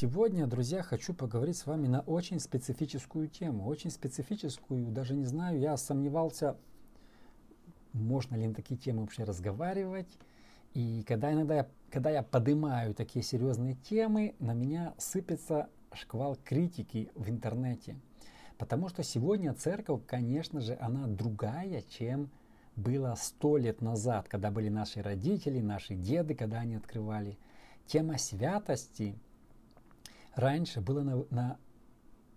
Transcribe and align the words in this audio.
Сегодня, 0.00 0.46
друзья, 0.46 0.82
хочу 0.82 1.12
поговорить 1.12 1.58
с 1.58 1.66
вами 1.66 1.86
на 1.86 2.00
очень 2.00 2.40
специфическую 2.40 3.28
тему. 3.28 3.66
Очень 3.66 3.90
специфическую, 3.90 4.86
даже 4.86 5.12
не 5.12 5.26
знаю, 5.26 5.60
я 5.60 5.76
сомневался, 5.76 6.56
можно 7.92 8.34
ли 8.34 8.46
на 8.48 8.54
такие 8.54 8.80
темы 8.80 9.02
вообще 9.02 9.24
разговаривать. 9.24 10.08
И 10.72 11.04
когда 11.06 11.34
иногда 11.34 11.54
я, 11.54 11.68
когда 11.90 12.08
я 12.08 12.22
поднимаю 12.22 12.94
такие 12.94 13.22
серьезные 13.22 13.74
темы, 13.74 14.34
на 14.38 14.54
меня 14.54 14.94
сыпется 14.96 15.68
шквал 15.92 16.38
критики 16.46 17.10
в 17.14 17.28
интернете. 17.28 17.94
Потому 18.56 18.88
что 18.88 19.02
сегодня 19.02 19.52
церковь, 19.52 20.00
конечно 20.06 20.62
же, 20.62 20.78
она 20.80 21.08
другая, 21.08 21.82
чем 21.82 22.30
было 22.74 23.14
сто 23.18 23.58
лет 23.58 23.82
назад, 23.82 24.28
когда 24.30 24.50
были 24.50 24.70
наши 24.70 25.02
родители, 25.02 25.60
наши 25.60 25.94
деды, 25.94 26.34
когда 26.34 26.60
они 26.60 26.76
открывали. 26.76 27.36
Тема 27.86 28.16
святости 28.16 29.14
раньше 30.34 30.80
была 30.80 31.02
на, 31.02 31.24
на 31.30 31.58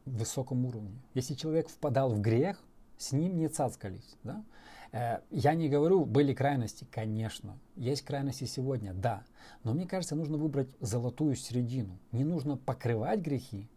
высоком 0.05 0.65
уровне. 0.65 1.01
Если 1.13 1.33
человек 1.33 1.69
впадал 1.69 2.11
в 2.11 2.21
грех, 2.21 2.61
с 2.97 3.11
ним 3.11 3.37
не 3.37 3.47
цацкались. 3.47 4.15
Да? 4.23 4.43
Э, 4.91 5.19
я 5.29 5.53
не 5.55 5.69
говорю, 5.69 6.05
были 6.05 6.33
крайности, 6.33 6.87
конечно. 6.89 7.57
Есть 7.75 8.03
крайности 8.03 8.45
сегодня, 8.45 8.93
да. 8.93 9.23
Но 9.63 9.73
мне 9.73 9.87
кажется, 9.87 10.15
нужно 10.15 10.37
выбрать 10.37 10.69
золотую 10.79 11.35
середину. 11.35 11.99
Не 12.11 12.23
нужно 12.23 12.57
покрывать 12.57 13.19
грехи, 13.19 13.69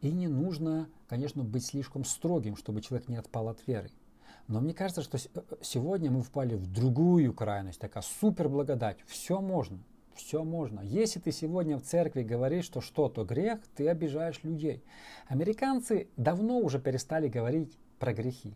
и 0.00 0.10
не 0.10 0.28
нужно, 0.28 0.88
конечно, 1.08 1.44
быть 1.44 1.64
слишком 1.64 2.04
строгим, 2.04 2.56
чтобы 2.56 2.80
человек 2.80 3.08
не 3.08 3.16
отпал 3.16 3.48
от 3.48 3.66
веры. 3.66 3.90
Но 4.48 4.60
мне 4.60 4.74
кажется, 4.74 5.02
что 5.02 5.18
э, 5.18 5.42
сегодня 5.62 6.10
мы 6.10 6.22
впали 6.22 6.54
в 6.54 6.70
другую 6.70 7.32
крайность, 7.32 7.80
такая 7.80 8.02
супер 8.02 8.48
благодать. 8.48 8.98
Все 9.06 9.40
можно, 9.40 9.78
все 10.14 10.44
можно. 10.44 10.80
Если 10.80 11.20
ты 11.20 11.32
сегодня 11.32 11.78
в 11.78 11.82
церкви 11.82 12.22
говоришь, 12.22 12.64
что 12.64 12.80
что-то 12.80 13.24
грех, 13.24 13.60
ты 13.76 13.88
обижаешь 13.88 14.42
людей. 14.42 14.82
Американцы 15.28 16.08
давно 16.16 16.58
уже 16.58 16.78
перестали 16.78 17.28
говорить 17.28 17.76
про 17.98 18.12
грехи. 18.12 18.54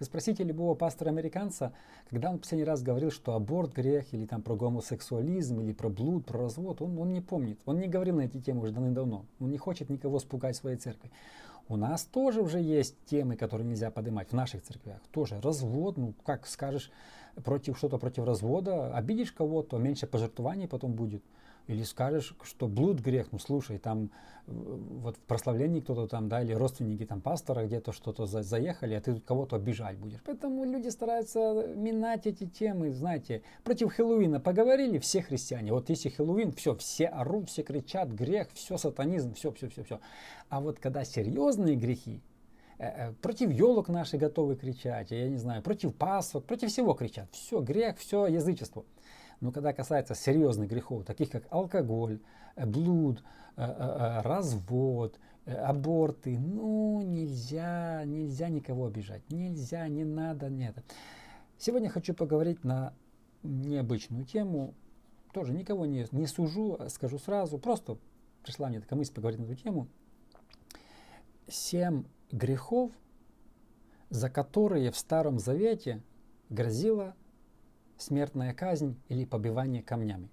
Вы 0.00 0.06
спросите 0.06 0.44
любого 0.44 0.74
пастора-американца, 0.74 1.74
когда 2.08 2.30
он 2.30 2.38
последний 2.38 2.64
раз 2.64 2.82
говорил, 2.82 3.10
что 3.10 3.34
аборт 3.34 3.74
грех, 3.74 4.14
или 4.14 4.24
там 4.24 4.40
про 4.40 4.56
гомосексуализм, 4.56 5.60
или 5.60 5.74
про 5.74 5.90
блуд, 5.90 6.24
про 6.24 6.40
развод, 6.40 6.80
он, 6.80 6.98
он 6.98 7.12
не 7.12 7.20
помнит. 7.20 7.60
Он 7.66 7.78
не 7.78 7.86
говорил 7.86 8.16
на 8.16 8.22
эти 8.22 8.40
темы 8.40 8.62
уже 8.62 8.72
давно. 8.72 9.26
Он 9.38 9.50
не 9.50 9.58
хочет 9.58 9.90
никого 9.90 10.18
спугать 10.18 10.56
в 10.56 10.60
своей 10.60 10.78
церкви. 10.78 11.10
У 11.68 11.76
нас 11.76 12.04
тоже 12.04 12.40
уже 12.40 12.60
есть 12.60 12.96
темы, 13.04 13.36
которые 13.36 13.68
нельзя 13.68 13.90
поднимать 13.90 14.30
в 14.30 14.32
наших 14.32 14.62
церквях. 14.62 15.00
Тоже 15.12 15.38
развод, 15.40 15.98
ну 15.98 16.14
как 16.24 16.46
скажешь 16.46 16.90
против 17.44 17.78
что-то 17.78 17.98
против 17.98 18.24
развода, 18.24 18.94
обидишь 18.94 19.32
кого-то, 19.32 19.78
меньше 19.78 20.06
пожертвований 20.06 20.68
потом 20.68 20.92
будет. 20.92 21.22
Или 21.66 21.84
скажешь, 21.84 22.34
что 22.42 22.66
блуд 22.66 23.00
грех, 23.00 23.28
ну 23.30 23.38
слушай, 23.38 23.78
там 23.78 24.10
э, 24.46 24.52
вот 24.52 25.16
в 25.16 25.20
прославлении 25.20 25.80
кто-то 25.80 26.08
там, 26.08 26.28
да, 26.28 26.42
или 26.42 26.52
родственники 26.52 27.04
там 27.06 27.20
пастора 27.20 27.64
где-то 27.64 27.92
что-то 27.92 28.26
за, 28.26 28.42
заехали, 28.42 28.94
а 28.94 29.00
ты 29.00 29.20
кого-то 29.20 29.54
обижать 29.54 29.96
будешь. 29.96 30.18
Поэтому 30.24 30.64
люди 30.64 30.88
стараются 30.88 31.68
минать 31.76 32.26
эти 32.26 32.44
темы, 32.44 32.90
знаете. 32.90 33.42
Против 33.62 33.92
Хэллоуина 33.94 34.40
поговорили 34.40 34.98
все 34.98 35.22
христиане. 35.22 35.72
Вот 35.72 35.90
если 35.90 36.08
Хэллоуин, 36.08 36.52
все, 36.52 36.74
все 36.74 37.06
орут, 37.06 37.48
все 37.48 37.62
кричат, 37.62 38.08
грех, 38.08 38.48
все 38.52 38.76
сатанизм, 38.76 39.34
все, 39.34 39.52
все, 39.52 39.68
все, 39.68 39.84
все. 39.84 40.00
А 40.48 40.60
вот 40.60 40.80
когда 40.80 41.04
серьезные 41.04 41.76
грехи, 41.76 42.20
против 43.20 43.50
елок 43.50 43.88
наши 43.88 44.16
готовы 44.16 44.56
кричать, 44.56 45.10
я 45.10 45.28
не 45.28 45.36
знаю, 45.36 45.62
против 45.62 45.94
пасок, 45.94 46.44
против 46.46 46.70
всего 46.70 46.94
кричат. 46.94 47.28
Все, 47.32 47.60
грех, 47.60 47.98
все 47.98 48.26
язычество. 48.26 48.84
Но 49.40 49.52
когда 49.52 49.72
касается 49.72 50.14
серьезных 50.14 50.68
грехов, 50.68 51.04
таких 51.04 51.30
как 51.30 51.44
алкоголь, 51.50 52.20
э, 52.56 52.66
блуд, 52.66 53.22
э, 53.56 53.62
э, 53.62 54.20
развод, 54.22 55.18
аборты, 55.46 56.38
ну 56.38 57.00
нельзя, 57.00 58.04
нельзя 58.04 58.50
никого 58.50 58.86
обижать, 58.86 59.22
нельзя, 59.30 59.88
не 59.88 60.04
надо, 60.04 60.50
нет. 60.50 60.76
Сегодня 61.58 61.88
хочу 61.88 62.14
поговорить 62.14 62.62
на 62.64 62.92
необычную 63.42 64.24
тему, 64.24 64.74
тоже 65.32 65.54
никого 65.54 65.86
не, 65.86 66.06
не 66.12 66.26
сужу, 66.26 66.76
а 66.78 66.90
скажу 66.90 67.18
сразу, 67.18 67.58
просто 67.58 67.96
пришла 68.42 68.68
мне 68.68 68.80
такая 68.80 68.98
мысль 68.98 69.14
поговорить 69.14 69.40
на 69.40 69.44
эту 69.44 69.56
тему. 69.56 69.88
Семь 71.48 72.04
грехов, 72.32 72.90
за 74.08 74.28
которые 74.28 74.90
в 74.90 74.96
Старом 74.96 75.38
Завете 75.38 76.02
грозила 76.48 77.14
смертная 77.96 78.54
казнь 78.54 78.96
или 79.08 79.24
побивание 79.24 79.82
камнями. 79.82 80.28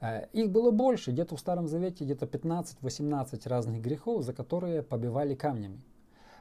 Э, 0.00 0.26
их 0.32 0.50
было 0.50 0.70
больше, 0.70 1.10
где-то 1.12 1.36
в 1.36 1.40
Старом 1.40 1.68
Завете 1.68 2.04
где-то 2.04 2.26
15-18 2.26 3.48
разных 3.48 3.82
грехов, 3.82 4.22
за 4.22 4.32
которые 4.32 4.82
побивали 4.82 5.34
камнями. 5.34 5.80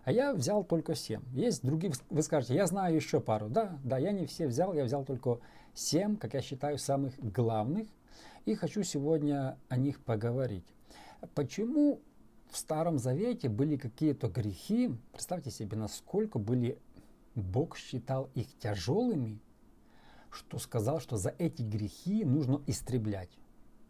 А 0.03 0.11
я 0.11 0.33
взял 0.33 0.63
только 0.63 0.95
7. 0.95 1.21
Есть 1.33 1.65
другие, 1.65 1.91
вы 2.09 2.21
скажете, 2.21 2.55
я 2.55 2.65
знаю 2.65 2.95
еще 2.95 3.19
пару. 3.19 3.49
Да, 3.49 3.77
да, 3.83 3.97
я 3.97 4.13
не 4.13 4.25
все 4.25 4.47
взял, 4.47 4.73
я 4.73 4.85
взял 4.85 5.03
только 5.03 5.39
7, 5.73 6.15
как 6.15 6.33
я 6.33 6.41
считаю, 6.41 6.77
самых 6.77 7.13
главных. 7.19 7.89
И 8.45 8.55
хочу 8.55 8.83
сегодня 8.83 9.57
о 9.67 9.75
них 9.75 9.99
поговорить. 9.99 10.63
Почему 11.35 11.99
в 12.49 12.57
Старом 12.57 12.97
Завете 12.97 13.49
были 13.49 13.77
какие-то 13.77 14.27
грехи? 14.27 14.91
Представьте 15.11 15.51
себе, 15.51 15.77
насколько 15.77 16.39
были 16.39 16.77
Бог 17.35 17.77
считал 17.77 18.29
их 18.33 18.47
тяжелыми, 18.57 19.39
что 20.31 20.57
сказал, 20.57 20.99
что 20.99 21.17
за 21.17 21.33
эти 21.37 21.61
грехи 21.61 22.25
нужно 22.25 22.61
истреблять. 22.67 23.29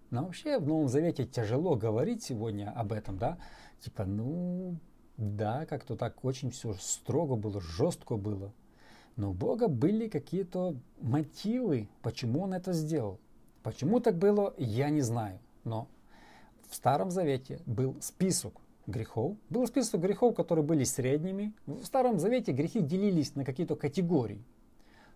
Но 0.09 0.23
вообще 0.23 0.59
в 0.59 0.67
Новом 0.67 0.87
Завете 0.87 1.25
тяжело 1.25 1.75
говорить 1.75 2.23
сегодня 2.23 2.71
об 2.71 2.93
этом, 2.93 3.17
да? 3.17 3.37
Типа, 3.79 4.05
ну, 4.05 4.77
да, 5.17 5.65
как-то 5.65 5.95
так 5.95 6.23
очень 6.23 6.51
все 6.51 6.73
строго 6.73 7.35
было, 7.35 7.59
жестко 7.59 8.17
было. 8.17 8.53
Но 9.15 9.31
у 9.31 9.33
Бога 9.33 9.67
были 9.67 10.07
какие-то 10.07 10.75
мотивы, 11.01 11.89
почему 12.01 12.41
Он 12.41 12.53
это 12.53 12.71
сделал. 12.73 13.19
Почему 13.63 13.99
так 13.99 14.17
было, 14.17 14.53
я 14.57 14.89
не 14.89 15.01
знаю. 15.01 15.39
Но 15.63 15.87
в 16.69 16.75
Старом 16.75 17.11
Завете 17.11 17.59
был 17.65 17.95
список 18.01 18.53
грехов. 18.87 19.37
Был 19.49 19.67
список 19.67 20.01
грехов, 20.01 20.35
которые 20.35 20.65
были 20.65 20.83
средними. 20.83 21.53
В 21.65 21.83
Старом 21.85 22.19
Завете 22.19 22.51
грехи 22.51 22.79
делились 22.81 23.35
на 23.35 23.45
какие-то 23.45 23.75
категории. 23.75 24.43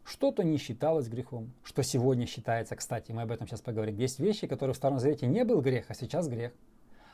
Что-то 0.04 0.44
не 0.44 0.58
считалось 0.58 1.08
грехом, 1.08 1.52
что 1.64 1.84
сегодня 1.84 2.26
считается, 2.26 2.76
кстати, 2.76 3.12
мы 3.12 3.22
об 3.22 3.32
этом 3.32 3.48
сейчас 3.48 3.62
поговорим. 3.62 3.98
Есть 3.98 4.20
вещи, 4.20 4.48
которые 4.48 4.74
в 4.74 4.78
Старом 4.78 5.00
Завете 5.00 5.28
не 5.28 5.46
был 5.46 5.62
грех, 5.62 5.86
а 5.90 5.94
сейчас 5.94 6.28
грех. 6.28 6.54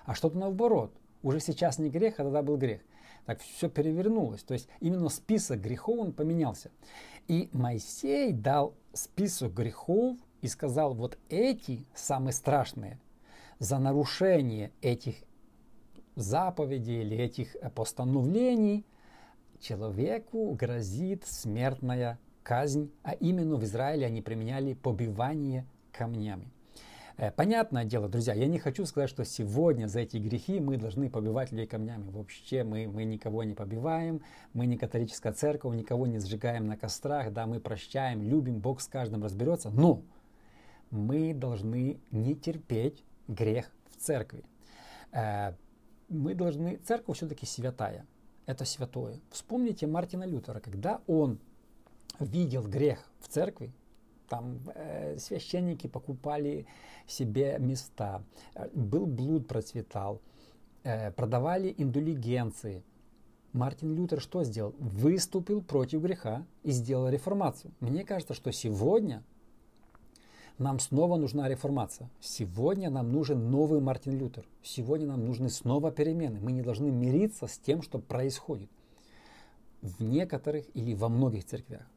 А 0.06 0.16
что-то 0.16 0.38
наоборот, 0.38 0.94
уже 1.22 1.40
сейчас 1.40 1.80
не 1.80 1.90
грех, 1.90 2.16
а 2.19 2.24
тогда 2.24 2.42
был 2.42 2.58
грех. 2.58 2.81
Так 3.25 3.42
все 3.42 3.69
перевернулось. 3.69 4.42
То 4.44 4.54
есть 4.54 4.69
именно 4.80 5.09
список 5.09 5.59
грехов 5.59 6.00
он 6.00 6.14
поменялся. 6.14 6.72
И 7.28 7.50
Моисей 7.52 8.31
дал 8.31 8.74
список 8.94 9.54
грехов 9.54 10.18
и 10.42 10.48
сказал, 10.48 10.94
вот 10.94 11.18
эти 11.30 11.86
самые 11.94 12.31
страшные, 12.31 13.00
за 13.59 13.79
нарушение 13.79 14.72
этих 14.81 15.16
заповедей 16.16 17.01
или 17.01 17.18
этих 17.18 17.56
постановлений 17.75 18.85
человеку 19.59 20.51
грозит 20.59 21.25
смертная 21.25 22.19
казнь, 22.44 22.91
а 23.03 23.13
именно 23.13 23.56
в 23.56 23.63
Израиле 23.63 24.06
они 24.06 24.22
применяли 24.22 24.73
побивание 24.73 25.66
камнями. 25.91 26.51
Э, 27.18 27.31
понятное 27.31 27.84
дело, 27.84 28.07
друзья, 28.07 28.34
я 28.34 28.47
не 28.47 28.59
хочу 28.59 28.85
сказать, 28.85 29.09
что 29.09 29.25
сегодня 29.25 29.88
за 29.88 30.01
эти 30.01 30.18
грехи 30.18 30.59
мы 30.59 30.78
должны 30.78 31.09
побивать 31.09 31.51
людей 31.51 31.66
камнями. 31.66 32.09
Вообще 32.12 32.63
мы, 32.63 32.88
мы 32.88 33.06
никого 33.06 33.44
не 33.44 33.56
побиваем, 33.56 34.22
мы 34.53 34.68
не 34.68 34.78
католическая 34.78 35.34
церковь, 35.34 35.75
никого 35.75 36.06
не 36.06 36.19
сжигаем 36.19 36.68
на 36.68 36.78
кострах, 36.78 37.34
да, 37.34 37.47
мы 37.47 37.59
прощаем, 37.59 38.22
любим, 38.22 38.59
Бог 38.59 38.81
с 38.81 38.88
каждым 38.88 39.24
разберется. 39.24 39.72
Но 39.72 40.03
мы 40.92 41.33
должны 41.33 42.00
не 42.12 42.36
терпеть 42.36 43.04
грех 43.27 43.71
в 43.89 43.97
церкви. 43.97 44.44
Э, 45.12 45.53
мы 46.09 46.35
должны, 46.35 46.77
церковь 46.77 47.18
все-таки 47.18 47.45
святая, 47.45 48.06
это 48.45 48.65
святое. 48.65 49.19
Вспомните 49.31 49.88
Мартина 49.88 50.24
Лютера, 50.24 50.59
когда 50.59 51.01
он 51.07 51.39
видел 52.19 52.63
грех 52.63 53.00
в 53.19 53.27
церкви, 53.27 53.74
там 54.29 54.59
э, 54.75 55.18
священники 55.19 55.88
покупали 55.88 56.65
себе 57.07 57.57
места, 57.59 58.24
э, 58.56 58.69
был 58.74 59.06
блуд 59.06 59.47
процветал, 59.47 60.21
э, 60.83 61.12
продавали 61.12 61.73
индулигенции. 61.77 62.83
Мартин 63.53 63.95
Лютер 63.95 64.21
что 64.21 64.44
сделал? 64.44 64.75
Выступил 64.77 65.62
против 65.62 66.01
греха 66.01 66.45
и 66.63 66.71
сделал 66.71 67.09
реформацию. 67.09 67.73
Мне 67.80 68.03
кажется, 68.03 68.33
что 68.33 68.51
сегодня 68.51 69.23
нам 70.57 70.80
снова 70.80 71.18
нужна 71.18 71.48
реформация. 71.48 72.09
Сегодня 72.19 72.89
нам 72.89 73.12
нужен 73.12 73.51
новый 73.51 73.80
Мартин 73.80 74.18
Лютер. 74.18 74.45
Сегодня 74.63 75.07
нам 75.07 75.25
нужны 75.25 75.50
снова 75.50 75.92
перемены. 75.92 76.39
Мы 76.39 76.51
не 76.51 76.62
должны 76.62 76.89
мириться 76.89 77.48
с 77.48 77.57
тем, 77.57 77.81
что 77.81 78.00
происходит 78.00 78.69
в 79.81 80.04
некоторых 80.04 80.65
или 80.74 80.94
во 80.94 81.09
многих 81.09 81.45
церквях. 81.45 81.88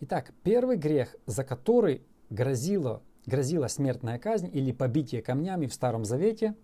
Итак, 0.00 0.32
первый 0.42 0.76
грех, 0.76 1.14
за 1.26 1.44
который 1.44 2.02
грозила, 2.30 3.02
грозила 3.26 3.68
смертная 3.68 4.18
казнь 4.18 4.50
или 4.52 4.72
побитие 4.72 5.22
камнями 5.22 5.66
в 5.66 5.74
Старом 5.74 6.04
Завете, 6.04 6.54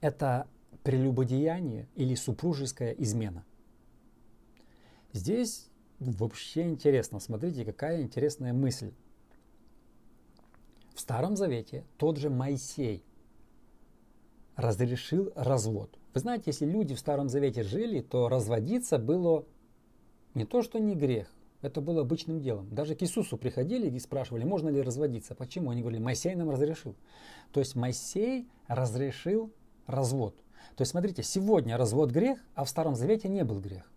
это 0.00 0.46
прелюбодеяние 0.84 1.88
или 1.96 2.14
супружеская 2.14 2.92
измена. 2.92 3.44
Здесь 5.12 5.68
вообще 5.98 6.62
интересно. 6.62 7.20
Смотрите, 7.20 7.64
какая 7.64 8.02
интересная 8.02 8.52
мысль. 8.52 8.92
В 10.94 11.00
Старом 11.00 11.36
Завете 11.36 11.84
тот 11.96 12.18
же 12.18 12.30
Моисей 12.30 13.04
разрешил 14.56 15.32
развод. 15.34 15.98
Вы 16.14 16.20
знаете, 16.20 16.44
если 16.46 16.66
люди 16.66 16.94
в 16.94 16.98
Старом 16.98 17.28
Завете 17.28 17.62
жили, 17.62 18.00
то 18.00 18.28
разводиться 18.28 18.98
было 18.98 19.46
не 20.34 20.44
то, 20.44 20.62
что 20.62 20.78
не 20.78 20.94
грех, 20.94 21.32
это 21.62 21.80
было 21.80 22.02
обычным 22.02 22.40
делом. 22.40 22.68
Даже 22.74 22.94
к 22.94 23.02
Иисусу 23.02 23.36
приходили 23.36 23.88
и 23.88 23.98
спрашивали, 23.98 24.44
можно 24.44 24.68
ли 24.68 24.82
разводиться. 24.82 25.34
Почему? 25.34 25.70
Они 25.70 25.80
говорили, 25.80 26.02
Моисей 26.02 26.34
нам 26.34 26.50
разрешил. 26.50 26.96
То 27.52 27.60
есть 27.60 27.76
Моисей 27.76 28.48
разрешил 28.66 29.52
развод. 29.86 30.36
То 30.76 30.82
есть 30.82 30.90
смотрите, 30.90 31.22
сегодня 31.22 31.76
развод 31.76 32.10
грех, 32.10 32.38
а 32.54 32.64
в 32.64 32.68
Старом 32.68 32.94
Завете 32.96 33.28
не 33.28 33.44
был 33.44 33.60
грех. 33.60 33.90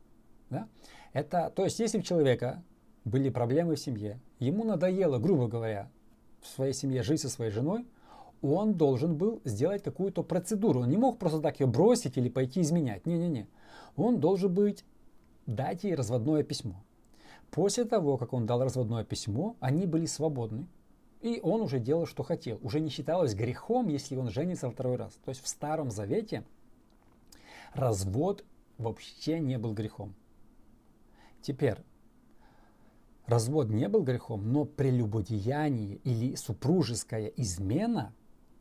Да? 0.50 0.68
Это, 1.14 1.52
то 1.56 1.64
есть 1.64 1.80
если 1.80 2.00
у 2.00 2.02
человека 2.02 2.64
были 3.04 3.30
проблемы 3.30 3.76
в 3.76 3.80
семье, 3.80 4.20
ему 4.40 4.64
надоело, 4.64 5.18
грубо 5.18 5.48
говоря, 5.48 5.90
в 6.46 6.56
своей 6.56 6.74
семье 6.74 7.04
жить 7.04 7.22
со 7.22 7.30
своей 7.30 7.52
женой, 7.52 7.86
он 8.42 8.76
должен 8.76 9.16
был 9.16 9.42
сделать 9.44 9.84
какую-то 9.84 10.24
процедуру. 10.24 10.82
Он 10.82 10.90
не 10.90 10.98
мог 10.98 11.18
просто 11.18 11.40
так 11.40 11.60
ее 11.60 11.68
бросить 11.68 12.18
или 12.18 12.30
пойти 12.30 12.62
изменять. 12.62 13.06
Не-не-не. 13.06 13.48
Он 13.96 14.20
должен 14.20 14.54
быть 14.54 14.86
дать 15.46 15.84
ей 15.84 15.96
разводное 15.96 16.44
письмо. 16.44 16.76
После 17.52 17.86
того, 17.86 18.18
как 18.18 18.34
он 18.34 18.46
дал 18.46 18.62
разводное 18.62 19.04
письмо, 19.04 19.56
они 19.60 19.86
были 19.86 20.06
свободны. 20.06 20.68
И 21.22 21.40
он 21.42 21.62
уже 21.62 21.80
делал, 21.80 22.06
что 22.06 22.24
хотел. 22.24 22.60
Уже 22.62 22.80
не 22.80 22.90
считалось 22.90 23.34
грехом, 23.34 23.88
если 23.88 24.16
он 24.16 24.30
женится 24.30 24.70
второй 24.70 24.98
раз. 24.98 25.14
То 25.24 25.30
есть 25.30 25.42
в 25.42 25.48
Старом 25.48 25.90
Завете 25.90 26.44
развод 27.74 28.44
вообще 28.78 29.40
не 29.40 29.58
был 29.58 29.74
грехом. 29.74 30.14
Теперь, 31.42 31.78
развод 33.28 33.70
не 33.70 33.88
был 33.88 34.04
грехом, 34.04 34.52
но 34.52 34.66
прелюбодеяние 34.66 35.98
или 36.04 36.36
супружеская 36.36 37.28
измена 37.28 38.14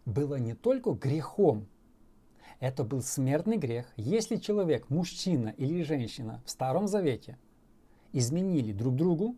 было 0.05 0.37
не 0.37 0.55
только 0.55 0.93
грехом, 0.93 1.67
это 2.61 2.85
был 2.85 3.03
смертный 3.03 3.57
грех, 3.57 3.93
если 3.97 4.37
человек, 4.37 4.89
мужчина 4.89 5.49
или 5.49 5.83
женщина 5.83 6.43
в 6.45 6.51
Старом 6.51 6.87
Завете 6.87 7.37
изменили 8.13 8.73
друг 8.73 8.95
другу, 8.95 9.37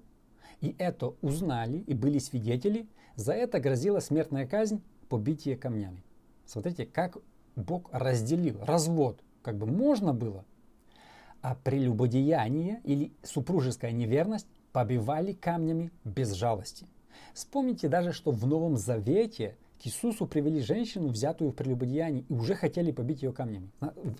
и 0.60 0.74
это 0.78 1.14
узнали 1.22 1.78
и 1.78 1.94
были 1.94 2.18
свидетели, 2.18 2.88
за 3.14 3.32
это 3.32 3.58
грозила 3.58 4.00
смертная 4.00 4.46
казнь, 4.46 4.82
побитие 5.08 5.56
камнями. 5.56 6.04
Смотрите, 6.44 6.86
как 6.86 7.18
Бог 7.56 7.88
разделил. 7.92 8.58
Развод 8.62 9.22
как 9.42 9.56
бы 9.56 9.66
можно 9.66 10.12
было, 10.12 10.44
а 11.40 11.54
прелюбодеяние 11.54 12.80
или 12.84 13.12
супружеская 13.22 13.92
неверность 13.92 14.46
побивали 14.76 15.32
камнями 15.32 15.90
без 16.04 16.34
жалости. 16.34 16.86
Вспомните 17.32 17.88
даже, 17.88 18.12
что 18.12 18.30
в 18.30 18.46
Новом 18.46 18.76
Завете 18.76 19.56
к 19.82 19.86
Иисусу 19.86 20.26
привели 20.26 20.60
женщину, 20.60 21.08
взятую 21.08 21.52
в 21.52 21.54
прелюбодеянии, 21.54 22.26
и 22.28 22.32
уже 22.34 22.54
хотели 22.54 22.92
побить 22.92 23.22
ее 23.22 23.32
камнями. 23.32 23.70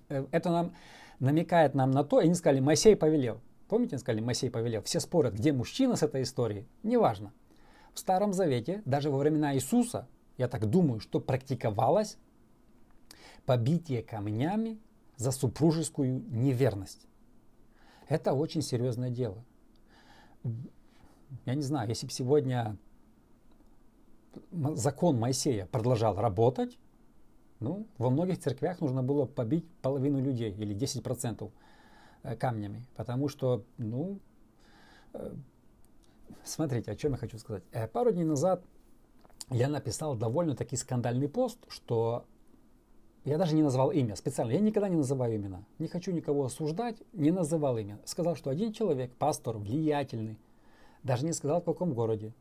Э, 0.09 0.25
это 0.31 0.51
нам 0.51 0.73
намекает 1.19 1.75
нам 1.75 1.91
на 1.91 2.05
то, 2.05 2.23
и 2.23 2.25
они 2.25 2.35
сказали, 2.35 2.61
Моисей 2.61 2.97
повелел. 2.97 3.43
Помните, 3.69 3.97
они 3.97 4.01
сказали, 4.01 4.23
Моисей 4.23 4.49
повелел. 4.49 4.81
Все 4.81 4.99
спорят, 4.99 5.35
где 5.35 5.53
мужчина 5.53 5.95
с 5.95 6.03
этой 6.03 6.23
историей. 6.23 6.67
Неважно. 6.83 7.35
В 7.93 7.99
Старом 7.99 8.33
Завете, 8.33 8.81
даже 8.87 9.11
во 9.11 9.19
времена 9.19 9.55
Иисуса, 9.55 10.09
я 10.39 10.49
так 10.49 10.71
думаю, 10.71 11.01
что 11.01 11.21
практиковалось 11.21 12.17
побитие 13.45 14.03
камнями 14.03 14.79
за 15.19 15.33
супружескую 15.33 16.25
неверность. 16.31 17.07
Это 18.09 18.33
очень 18.33 18.63
серьезное 18.63 19.11
дело. 19.11 19.45
Я 21.45 21.55
не 21.55 21.63
знаю, 21.63 21.89
если 21.89 22.07
бы 22.07 22.13
сегодня 22.13 22.77
закон 24.75 25.19
Моисея 25.19 25.67
продолжал 25.67 26.17
работать, 26.17 26.79
ну, 27.61 27.87
во 27.99 28.11
многих 28.11 28.39
церквях 28.39 28.81
нужно 28.81 29.03
было 29.03 29.25
побить 29.25 29.67
половину 29.81 30.21
людей 30.21 30.53
или 30.53 30.75
10% 30.77 31.51
э, 32.23 32.37
камнями. 32.37 32.85
Потому 32.97 33.29
что, 33.29 33.65
ну, 33.79 34.21
э, 35.15 35.35
смотрите, 36.45 36.91
о 36.91 36.97
чем 36.97 37.13
я 37.13 37.19
хочу 37.19 37.39
сказать. 37.39 37.63
Э, 37.73 37.89
пару 37.89 38.13
дней 38.13 38.25
назад 38.25 38.63
я 39.51 39.69
написал 39.69 40.17
довольно-таки 40.17 40.77
скандальный 40.77 41.29
пост, 41.29 41.59
что 41.69 42.27
я 43.27 43.39
даже 43.39 43.55
не 43.55 43.63
назвал 43.63 43.91
имя 43.91 44.17
специально. 44.17 44.53
Я 44.53 44.61
никогда 44.61 44.89
не 44.89 44.97
называю 44.97 45.37
имена. 45.37 45.65
Не 45.79 45.89
хочу 45.89 46.13
никого 46.13 46.45
осуждать, 46.45 46.97
не 47.13 47.31
называл 47.31 47.77
имя. 47.77 47.99
Сказал, 48.05 48.37
что 48.37 48.51
один 48.51 48.73
человек, 48.73 49.13
пастор, 49.13 49.59
влиятельный, 49.59 50.39
даже 51.03 51.27
не 51.27 51.33
сказал 51.33 51.61
в 51.61 51.65
каком 51.65 51.93
городе, 51.93 52.33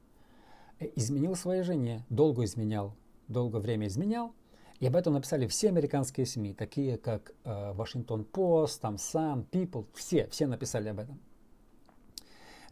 Э, 0.79 0.87
изменил 0.95 1.35
своей 1.35 1.63
жене, 1.63 2.03
долго 2.09 2.43
изменял, 2.43 2.95
долгое 3.27 3.59
время 3.59 3.87
изменял. 3.87 4.33
И 4.79 4.87
об 4.87 4.95
этом 4.95 5.13
написали 5.13 5.47
все 5.47 5.69
американские 5.69 6.25
СМИ, 6.25 6.53
такие 6.53 6.97
как 6.97 7.31
Вашингтон 7.45 8.21
э, 8.21 8.23
Пост, 8.25 8.81
там 8.81 8.95
Sun, 8.95 9.45
People, 9.49 9.85
все, 9.93 10.27
все 10.27 10.47
написали 10.47 10.89
об 10.89 10.99
этом. 10.99 11.19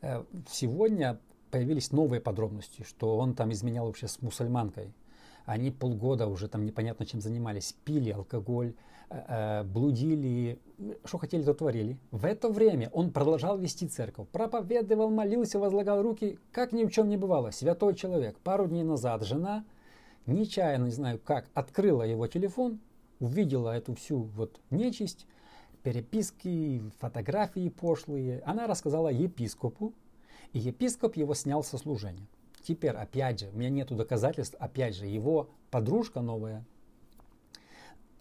Э, 0.01 0.23
сегодня 0.49 1.19
появились 1.49 1.91
новые 1.91 2.19
подробности, 2.19 2.83
что 2.83 3.17
он 3.17 3.35
там 3.35 3.51
изменял 3.53 3.85
вообще 3.85 4.07
с 4.07 4.21
мусульманкой. 4.21 4.93
Они 5.45 5.71
полгода 5.71 6.27
уже 6.27 6.47
там 6.47 6.65
непонятно 6.65 7.05
чем 7.05 7.21
занимались, 7.21 7.75
пили 7.83 8.11
алкоголь, 8.11 8.73
Э, 9.13 9.25
э, 9.27 9.63
блудили, 9.63 10.59
что 11.05 11.19
хотели, 11.19 11.43
то 11.43 11.53
творили. 11.53 11.99
В 12.09 12.25
это 12.25 12.49
время 12.49 12.89
он 12.93 13.11
продолжал 13.11 13.59
вести 13.59 13.87
церковь, 13.87 14.27
проповедовал, 14.29 15.11
молился, 15.11 15.59
возлагал 15.59 16.01
руки, 16.01 16.39
как 16.51 16.71
ни 16.71 16.83
в 16.83 16.89
чем 16.89 17.09
не 17.09 17.17
бывало. 17.17 17.51
Святой 17.51 17.93
человек. 17.93 18.39
Пару 18.39 18.67
дней 18.67 18.83
назад 18.83 19.23
жена, 19.23 19.65
нечаянно, 20.25 20.85
не 20.85 20.91
знаю 20.91 21.19
как, 21.19 21.45
открыла 21.53 22.01
его 22.01 22.25
телефон, 22.25 22.79
увидела 23.19 23.75
эту 23.77 23.93
всю 23.93 24.23
вот 24.23 24.59
нечисть, 24.71 25.27
переписки, 25.83 26.81
фотографии 26.99 27.69
пошлые. 27.69 28.41
Она 28.45 28.65
рассказала 28.65 29.09
епископу, 29.09 29.93
и 30.53 30.59
епископ 30.59 31.17
его 31.17 31.35
снял 31.35 31.63
со 31.63 31.77
служения. 31.77 32.27
Теперь, 32.63 32.91
опять 32.91 33.41
же, 33.41 33.49
у 33.49 33.57
меня 33.57 33.69
нет 33.69 33.95
доказательств, 33.95 34.55
опять 34.57 34.95
же, 34.95 35.05
его 35.05 35.49
подружка 35.69 36.21
новая, 36.21 36.65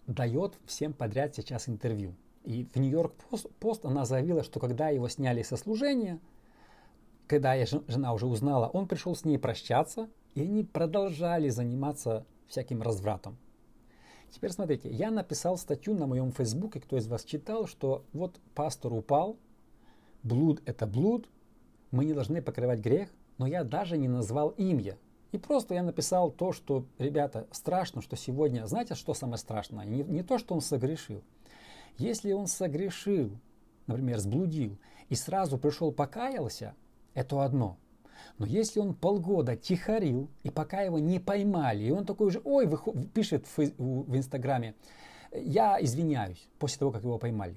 дает 0.05 0.59
всем 0.65 0.93
подряд 0.93 1.33
сейчас 1.33 1.69
интервью. 1.69 2.13
И 2.43 2.65
в 2.73 2.75
Нью-Йорк 2.77 3.13
пост 3.59 3.85
она 3.85 4.03
заявила, 4.03 4.43
что 4.43 4.59
когда 4.59 4.89
его 4.89 5.07
сняли 5.07 5.43
со 5.43 5.55
служения, 5.55 6.19
когда 7.27 7.55
жена 7.65 8.13
уже 8.13 8.27
узнала, 8.27 8.67
он 8.67 8.85
пришел 8.85 9.15
с 9.15 9.23
ней 9.23 9.39
прощаться, 9.39 10.09
и 10.35 10.41
они 10.41 10.65
продолжали 10.65 11.47
заниматься 11.47 12.25
всяким 12.47 12.81
развратом. 12.81 13.37
Теперь 14.29 14.51
смотрите, 14.51 14.89
я 14.89 15.09
написал 15.09 15.57
статью 15.57 15.93
на 15.93 16.05
моем 16.05 16.33
фейсбуке, 16.33 16.81
кто 16.81 16.97
из 16.97 17.07
вас 17.07 17.23
читал, 17.23 17.65
что 17.65 18.03
вот 18.11 18.41
пастор 18.55 18.91
упал, 18.91 19.37
блуд 20.21 20.61
это 20.65 20.85
блуд, 20.85 21.29
мы 21.91 22.03
не 22.03 22.13
должны 22.13 22.41
покрывать 22.41 22.79
грех, 22.79 23.09
но 23.37 23.47
я 23.47 23.63
даже 23.63 23.97
не 23.97 24.07
назвал 24.07 24.49
имя. 24.49 24.97
И 25.31 25.37
просто 25.37 25.73
я 25.73 25.83
написал 25.83 26.31
то, 26.31 26.51
что, 26.51 26.85
ребята, 26.99 27.47
страшно, 27.51 28.01
что 28.01 28.15
сегодня, 28.15 28.65
знаете, 28.67 28.93
что 28.93 29.13
самое 29.13 29.37
страшное? 29.37 29.85
Не, 29.85 30.03
не 30.03 30.21
то, 30.21 30.37
что 30.37 30.53
он 30.53 30.61
согрешил. 30.61 31.23
Если 31.97 32.33
он 32.33 32.47
согрешил, 32.47 33.31
например, 33.87 34.19
сблудил, 34.19 34.77
и 35.09 35.15
сразу 35.15 35.57
пришел 35.57 35.91
покаялся, 35.91 36.75
это 37.13 37.43
одно. 37.43 37.77
Но 38.37 38.45
если 38.45 38.79
он 38.79 38.93
полгода 38.93 39.55
тихорил, 39.55 40.29
и 40.43 40.49
пока 40.49 40.81
его 40.81 40.99
не 40.99 41.19
поймали, 41.19 41.83
и 41.83 41.91
он 41.91 42.05
такой 42.05 42.31
же, 42.31 42.41
ой, 42.43 42.69
пишет 43.13 43.45
в, 43.47 43.57
в 43.57 44.15
Инстаграме, 44.15 44.75
я 45.31 45.81
извиняюсь, 45.81 46.47
после 46.59 46.79
того, 46.79 46.91
как 46.91 47.03
его 47.03 47.17
поймали. 47.17 47.55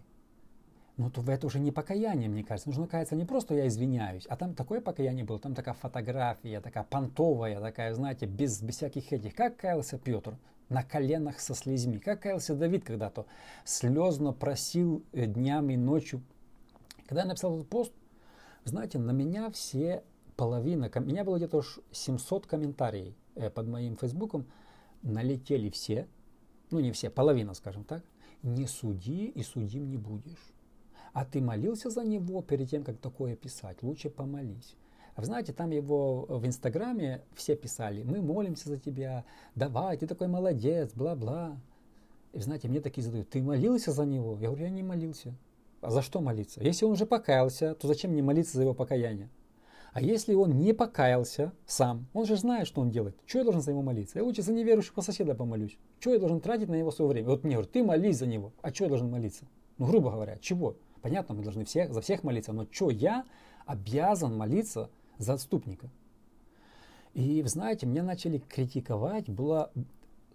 Ну, 0.96 1.10
то 1.10 1.22
это 1.30 1.46
уже 1.46 1.60
не 1.60 1.72
покаяние, 1.72 2.28
мне 2.28 2.42
кажется. 2.42 2.70
Нужно 2.70 2.86
каяться 2.86 3.16
не 3.16 3.26
просто 3.26 3.54
я 3.54 3.68
извиняюсь, 3.68 4.24
а 4.26 4.36
там 4.36 4.54
такое 4.54 4.80
покаяние 4.80 5.26
было, 5.26 5.38
там 5.38 5.54
такая 5.54 5.74
фотография, 5.74 6.60
такая 6.60 6.84
понтовая, 6.84 7.60
такая, 7.60 7.92
знаете, 7.92 8.24
без, 8.24 8.62
без 8.62 8.76
всяких 8.76 9.12
этих. 9.12 9.34
Как 9.34 9.56
каялся 9.56 9.98
Петр? 9.98 10.36
На 10.70 10.82
коленах 10.82 11.38
со 11.38 11.54
слезьми. 11.54 11.98
Как 11.98 12.22
каялся 12.22 12.54
Давид 12.56 12.82
когда-то? 12.82 13.26
Слезно 13.64 14.32
просил 14.32 15.04
э, 15.12 15.26
днями 15.26 15.74
и 15.74 15.76
ночью. 15.76 16.22
Когда 17.06 17.22
я 17.22 17.28
написал 17.28 17.54
этот 17.54 17.68
пост, 17.68 17.92
знаете, 18.64 18.98
на 18.98 19.12
меня 19.12 19.50
все 19.50 20.02
половина, 20.36 20.90
у 20.92 21.00
меня 21.00 21.24
было 21.24 21.36
где-то 21.36 21.62
700 21.92 22.46
комментариев 22.46 23.14
э, 23.36 23.50
под 23.50 23.68
моим 23.68 23.96
фейсбуком, 23.96 24.46
налетели 25.02 25.68
все, 25.70 26.08
ну 26.70 26.80
не 26.80 26.90
все, 26.90 27.10
половина, 27.10 27.54
скажем 27.54 27.84
так, 27.84 28.02
не 28.42 28.66
суди 28.66 29.26
и 29.26 29.42
судим 29.42 29.88
не 29.88 29.98
будешь. 29.98 30.55
А 31.16 31.24
ты 31.24 31.40
молился 31.40 31.88
за 31.88 32.04
него 32.04 32.42
перед 32.42 32.68
тем, 32.68 32.84
как 32.84 32.98
такое 32.98 33.36
писать? 33.36 33.82
Лучше 33.82 34.10
помолись. 34.10 34.76
Вы 35.16 35.24
знаете, 35.24 35.54
там 35.54 35.70
его 35.70 36.26
в 36.28 36.46
Инстаграме 36.46 37.22
все 37.34 37.56
писали, 37.56 38.02
мы 38.02 38.20
молимся 38.20 38.68
за 38.68 38.78
тебя, 38.78 39.24
давай, 39.54 39.96
ты 39.96 40.06
такой 40.06 40.28
молодец, 40.28 40.92
бла-бла. 40.92 41.58
И 42.34 42.40
знаете, 42.40 42.68
мне 42.68 42.82
такие 42.82 43.02
задают, 43.02 43.30
ты 43.30 43.42
молился 43.42 43.92
за 43.92 44.04
него? 44.04 44.36
Я 44.38 44.48
говорю, 44.48 44.64
я 44.64 44.68
не 44.68 44.82
молился. 44.82 45.34
А 45.80 45.90
за 45.90 46.02
что 46.02 46.20
молиться? 46.20 46.62
Если 46.62 46.84
он 46.84 46.92
уже 46.92 47.06
покаялся, 47.06 47.74
то 47.76 47.88
зачем 47.88 48.10
мне 48.10 48.22
молиться 48.22 48.58
за 48.58 48.64
его 48.64 48.74
покаяние? 48.74 49.30
А 49.94 50.02
если 50.02 50.34
он 50.34 50.58
не 50.58 50.74
покаялся 50.74 51.54
сам, 51.64 52.08
он 52.12 52.26
же 52.26 52.36
знает, 52.36 52.66
что 52.66 52.82
он 52.82 52.90
делает. 52.90 53.16
Что 53.24 53.38
я 53.38 53.44
должен 53.44 53.62
за 53.62 53.70
него 53.70 53.80
молиться? 53.80 54.18
Я 54.18 54.24
лучше 54.24 54.42
за 54.42 54.52
неверующего 54.52 55.00
соседа 55.00 55.34
помолюсь. 55.34 55.78
Что 55.98 56.12
я 56.12 56.18
должен 56.18 56.42
тратить 56.42 56.68
на 56.68 56.74
него 56.74 56.90
свое 56.90 57.10
время? 57.10 57.30
Вот 57.30 57.42
мне 57.42 57.54
говорят, 57.54 57.72
ты 57.72 57.82
молись 57.82 58.18
за 58.18 58.26
него. 58.26 58.52
А 58.60 58.70
что 58.74 58.84
я 58.84 58.90
должен 58.90 59.10
молиться? 59.10 59.46
Ну, 59.78 59.86
грубо 59.86 60.10
говоря, 60.10 60.36
чего? 60.42 60.76
Понятно, 61.06 61.36
мы 61.36 61.44
должны 61.44 61.64
всех, 61.64 61.94
за 61.94 62.00
всех 62.00 62.24
молиться, 62.24 62.52
но 62.52 62.66
что 62.68 62.90
я 62.90 63.24
обязан 63.64 64.36
молиться 64.36 64.90
за 65.18 65.34
отступника? 65.34 65.88
И, 67.14 67.42
вы 67.42 67.48
знаете, 67.48 67.86
меня 67.86 68.02
начали 68.02 68.38
критиковать, 68.38 69.30
было 69.30 69.70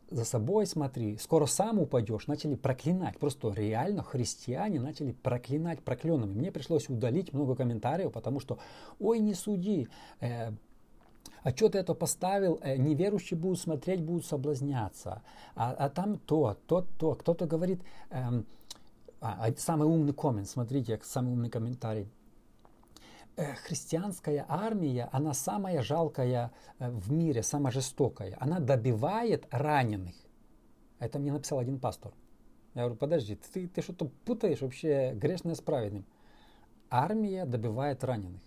за 0.09 0.23
собой 0.23 0.65
смотри, 0.65 1.17
скоро 1.17 1.45
сам 1.45 1.79
упадешь, 1.79 2.27
начали 2.27 2.55
проклинать. 2.55 3.19
Просто 3.19 3.51
реально 3.51 4.01
христиане 4.01 4.79
начали 4.79 5.11
проклинать 5.11 5.81
прокленными. 5.81 6.39
Мне 6.39 6.53
пришлось 6.53 6.87
удалить 6.87 7.33
много 7.33 7.53
комментариев, 7.57 8.13
потому 8.13 8.39
что, 8.39 8.57
ой, 8.97 9.19
не 9.19 9.33
суди, 9.33 9.89
э, 10.21 10.51
а 11.43 11.49
что 11.49 11.67
ты 11.67 11.79
это 11.79 11.93
поставил, 11.95 12.59
э, 12.61 12.77
неверующие 12.77 13.37
будут 13.37 13.59
смотреть, 13.59 14.01
будут 14.01 14.25
соблазняться. 14.25 15.21
А, 15.53 15.73
а 15.73 15.89
там 15.89 16.17
то, 16.17 16.55
то, 16.65 16.85
то. 16.97 17.15
Кто-то 17.15 17.45
говорит, 17.45 17.81
эм, 18.09 18.45
а, 19.21 19.47
а, 19.47 19.53
самый 19.55 19.87
умный 19.87 20.13
коммент, 20.13 20.49
смотрите, 20.49 20.99
самый 21.03 21.33
умный 21.33 21.49
комментарий. 21.49 22.11
Э, 23.37 23.53
христианская 23.53 24.45
армия, 24.49 25.09
она 25.11 25.33
самая 25.33 25.83
жалкая 25.83 26.51
э, 26.79 26.89
в 26.89 27.11
мире, 27.11 27.43
самая 27.43 27.71
жестокая. 27.71 28.35
Она 28.39 28.59
добивает 28.59 29.47
раненых. 29.51 30.15
Это 30.99 31.19
мне 31.19 31.31
написал 31.31 31.59
один 31.59 31.79
пастор. 31.79 32.13
Я 32.73 32.81
говорю, 32.81 32.97
подожди, 32.97 33.35
ты, 33.35 33.67
ты 33.67 33.81
что-то 33.81 34.09
путаешь 34.25 34.61
вообще 34.61 35.13
грешное 35.13 35.55
с 35.55 35.61
праведным. 35.61 36.05
Армия 36.89 37.45
добивает 37.45 38.03
раненых. 38.03 38.41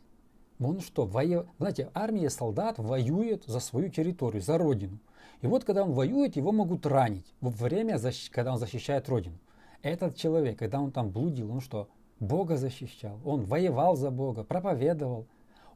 Он 0.59 0.81
что, 0.81 1.07
воев... 1.07 1.47
знаете, 1.59 1.91
армия 1.95 2.31
солдат 2.31 2.79
воюет 2.79 3.45
за 3.45 3.61
свою 3.61 3.91
территорию, 3.91 4.43
за 4.43 4.59
родину. 4.59 4.99
И 5.41 5.47
вот 5.47 5.65
когда 5.65 5.85
он 5.85 5.93
воюет, 5.93 6.37
его 6.37 6.53
могут 6.53 6.85
ранить 6.85 7.35
во 7.41 7.51
время, 7.51 7.99
когда 8.31 8.53
он 8.53 8.59
защищает 8.59 9.09
родину. 9.09 9.39
Этот 9.85 10.17
человек, 10.17 10.59
когда 10.59 10.81
он 10.81 10.91
там 10.93 11.11
блудил, 11.11 11.53
он 11.53 11.61
что, 11.61 11.91
Бога 12.19 12.57
защищал, 12.57 13.21
он 13.23 13.43
воевал 13.43 13.97
за 13.97 14.11
Бога, 14.11 14.43
проповедовал. 14.43 15.27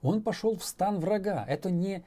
Он 0.01 0.23
пошел 0.23 0.57
в 0.57 0.65
стан 0.65 0.99
врага. 0.99 1.45
Это 1.47 1.71
не 1.71 2.03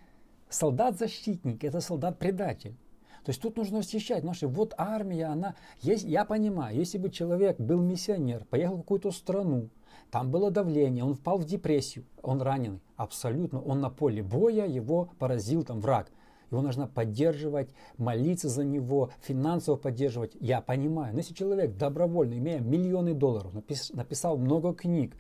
солдат-защитник, 0.49 1.63
это 1.63 1.79
солдат-предатель. 1.79 2.75
То 3.23 3.29
есть 3.29 3.39
тут 3.39 3.55
нужно 3.55 3.83
защищать 3.83 4.23
наши. 4.23 4.47
Вот 4.47 4.73
армия, 4.79 5.25
она... 5.25 5.53
Есть, 5.81 6.03
я 6.05 6.25
понимаю, 6.25 6.75
если 6.75 6.97
бы 6.97 7.11
человек 7.11 7.59
был 7.59 7.79
миссионер, 7.79 8.45
поехал 8.45 8.77
в 8.77 8.81
какую-то 8.81 9.11
страну, 9.11 9.69
там 10.09 10.31
было 10.31 10.49
давление, 10.49 11.03
он 11.03 11.13
впал 11.13 11.37
в 11.37 11.45
депрессию, 11.45 12.05
он 12.23 12.41
раненый. 12.41 12.81
Абсолютно. 12.95 13.61
Он 13.61 13.79
на 13.79 13.91
поле 13.91 14.23
боя, 14.23 14.65
его 14.65 15.11
поразил 15.19 15.63
там 15.63 15.79
враг 15.79 16.11
его 16.51 16.61
нужно 16.61 16.87
поддерживать, 16.87 17.69
молиться 17.97 18.49
за 18.49 18.63
него, 18.63 19.11
финансово 19.21 19.77
поддерживать. 19.77 20.35
Я 20.39 20.61
понимаю, 20.61 21.13
но 21.13 21.19
если 21.19 21.33
человек 21.33 21.77
добровольно, 21.77 22.33
имея 22.33 22.59
миллионы 22.59 23.13
долларов, 23.13 23.53
напис, 23.53 23.91
написал 23.93 24.37
много 24.37 24.73
книг, 24.73 25.15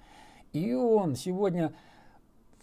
и 0.53 0.73
он 0.73 1.15
сегодня 1.15 1.73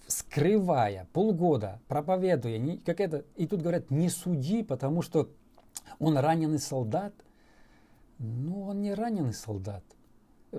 скрывая 0.06 1.08
полгода, 1.12 1.80
проповедуя, 1.88 2.58
не, 2.58 2.78
как 2.78 3.00
это, 3.00 3.25
и 3.37 3.46
тут 3.46 3.62
говорят, 3.62 3.90
не 3.90 4.08
суди, 4.08 4.62
потому 4.62 5.02
что 5.02 5.28
он 5.98 6.16
раненый 6.16 6.58
солдат. 6.58 7.14
Ну, 8.18 8.62
он 8.62 8.82
не 8.82 8.94
раненый 8.94 9.34
солдат. 9.34 9.84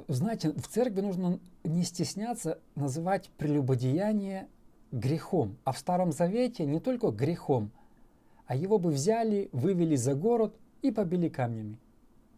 Знаете, 0.07 0.51
в 0.51 0.67
церкви 0.67 1.01
нужно 1.01 1.39
не 1.63 1.83
стесняться 1.83 2.59
называть 2.75 3.29
прелюбодеяние 3.37 4.47
грехом. 4.91 5.57
А 5.63 5.71
в 5.71 5.77
Старом 5.77 6.11
Завете 6.11 6.65
не 6.65 6.79
только 6.79 7.09
грехом, 7.09 7.71
а 8.49 8.55
его 8.55 8.79
бы 8.79 8.89
взяли, 8.89 9.47
вывели 9.51 9.95
за 9.95 10.15
город 10.15 10.55
и 10.81 10.89
побили 10.89 11.29
камнями. 11.29 11.77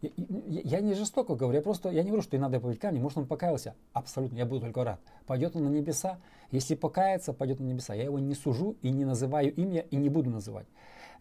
Я, 0.02 0.10
я, 0.46 0.80
не 0.80 0.92
жестоко 0.92 1.34
говорю, 1.36 1.56
я 1.56 1.62
просто, 1.62 1.88
я 1.88 2.02
не 2.02 2.10
говорю, 2.10 2.22
что 2.22 2.36
и 2.36 2.38
надо 2.38 2.60
побить 2.60 2.80
камни, 2.80 3.00
может 3.00 3.16
он 3.16 3.26
покаялся, 3.26 3.76
абсолютно, 3.94 4.36
я 4.36 4.44
буду 4.44 4.60
только 4.60 4.84
рад. 4.84 5.00
Пойдет 5.26 5.56
он 5.56 5.64
на 5.64 5.68
небеса, 5.70 6.18
если 6.50 6.74
покается, 6.74 7.32
пойдет 7.32 7.60
на 7.60 7.64
небеса. 7.64 7.94
Я 7.94 8.04
его 8.04 8.18
не 8.18 8.34
сужу 8.34 8.76
и 8.82 8.90
не 8.90 9.06
называю 9.06 9.54
имя 9.54 9.86
и 9.90 9.96
не 9.96 10.10
буду 10.10 10.28
называть. 10.28 10.66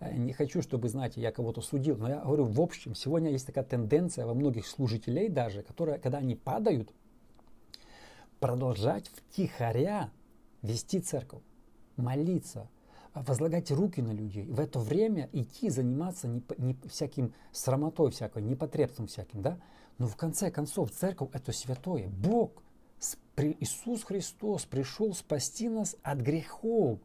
Э, 0.01 0.13
не 0.13 0.33
хочу, 0.33 0.61
чтобы, 0.61 0.89
знаете, 0.89 1.21
я 1.21 1.31
кого-то 1.31 1.61
судил, 1.61 1.95
но 1.95 2.09
я 2.09 2.19
говорю 2.19 2.43
в 2.43 2.59
общем, 2.59 2.93
сегодня 2.93 3.29
есть 3.31 3.45
такая 3.45 3.63
тенденция 3.63 4.25
во 4.25 4.33
многих 4.33 4.67
служителей 4.67 5.29
даже, 5.29 5.61
которые, 5.61 5.99
когда 5.99 6.17
они 6.17 6.35
падают, 6.35 6.91
продолжать 8.41 9.07
втихаря 9.07 10.09
вести 10.61 10.99
церковь, 10.99 11.43
молиться, 11.95 12.67
возлагать 13.13 13.71
руки 13.71 14.01
на 14.01 14.11
людей, 14.11 14.45
в 14.49 14.59
это 14.59 14.79
время 14.79 15.29
идти 15.33 15.69
заниматься 15.69 16.27
не, 16.27 16.43
не 16.57 16.77
всяким 16.89 17.33
срамотой 17.51 18.11
всякой, 18.11 18.43
непотребством 18.43 19.07
всяким, 19.07 19.41
да? 19.41 19.59
Но 19.97 20.07
в 20.07 20.15
конце 20.15 20.49
концов 20.49 20.91
церковь 20.91 21.29
это 21.33 21.51
святое. 21.51 22.07
Бог, 22.09 22.63
Иисус 23.37 24.03
Христос 24.03 24.65
пришел 24.65 25.13
спасти 25.13 25.69
нас 25.69 25.95
от 26.03 26.19
грехов. 26.19 26.99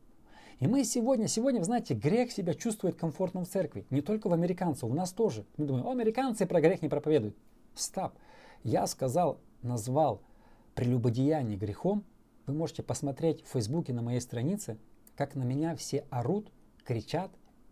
И 0.61 0.67
мы 0.67 0.85
сегодня, 0.85 1.29
сегодня, 1.29 1.61
вы 1.61 1.67
знаете, 1.67 1.95
грех 1.95 2.33
себя 2.33 2.55
чувствует 2.55 2.97
комфортно 2.97 3.45
в 3.45 3.49
церкви. 3.49 3.87
Не 3.91 4.01
только 4.01 4.29
в 4.29 4.33
американцев, 4.33 4.85
у 4.85 4.95
нас 4.95 5.13
тоже. 5.13 5.45
Мы 5.57 5.67
думаем, 5.67 5.89
американцы 5.89 6.47
про 6.47 6.61
грех 6.61 6.81
не 6.81 6.89
проповедуют. 6.89 7.37
Стоп. 7.75 8.13
Я 8.63 8.87
сказал, 8.87 9.39
назвал 9.63 10.23
прелюбодеяние 10.75 11.59
грехом. 11.59 12.05
Вы 12.47 12.55
можете 12.55 12.83
посмотреть 12.83 13.43
в 13.43 13.49
Фейсбуке 13.49 13.93
на 13.93 14.03
моей 14.03 14.21
странице, 14.21 14.79
как 15.17 15.35
на 15.35 15.43
меня 15.43 15.75
все 15.75 16.05
орут, 16.11 16.51
кричат, 16.85 17.31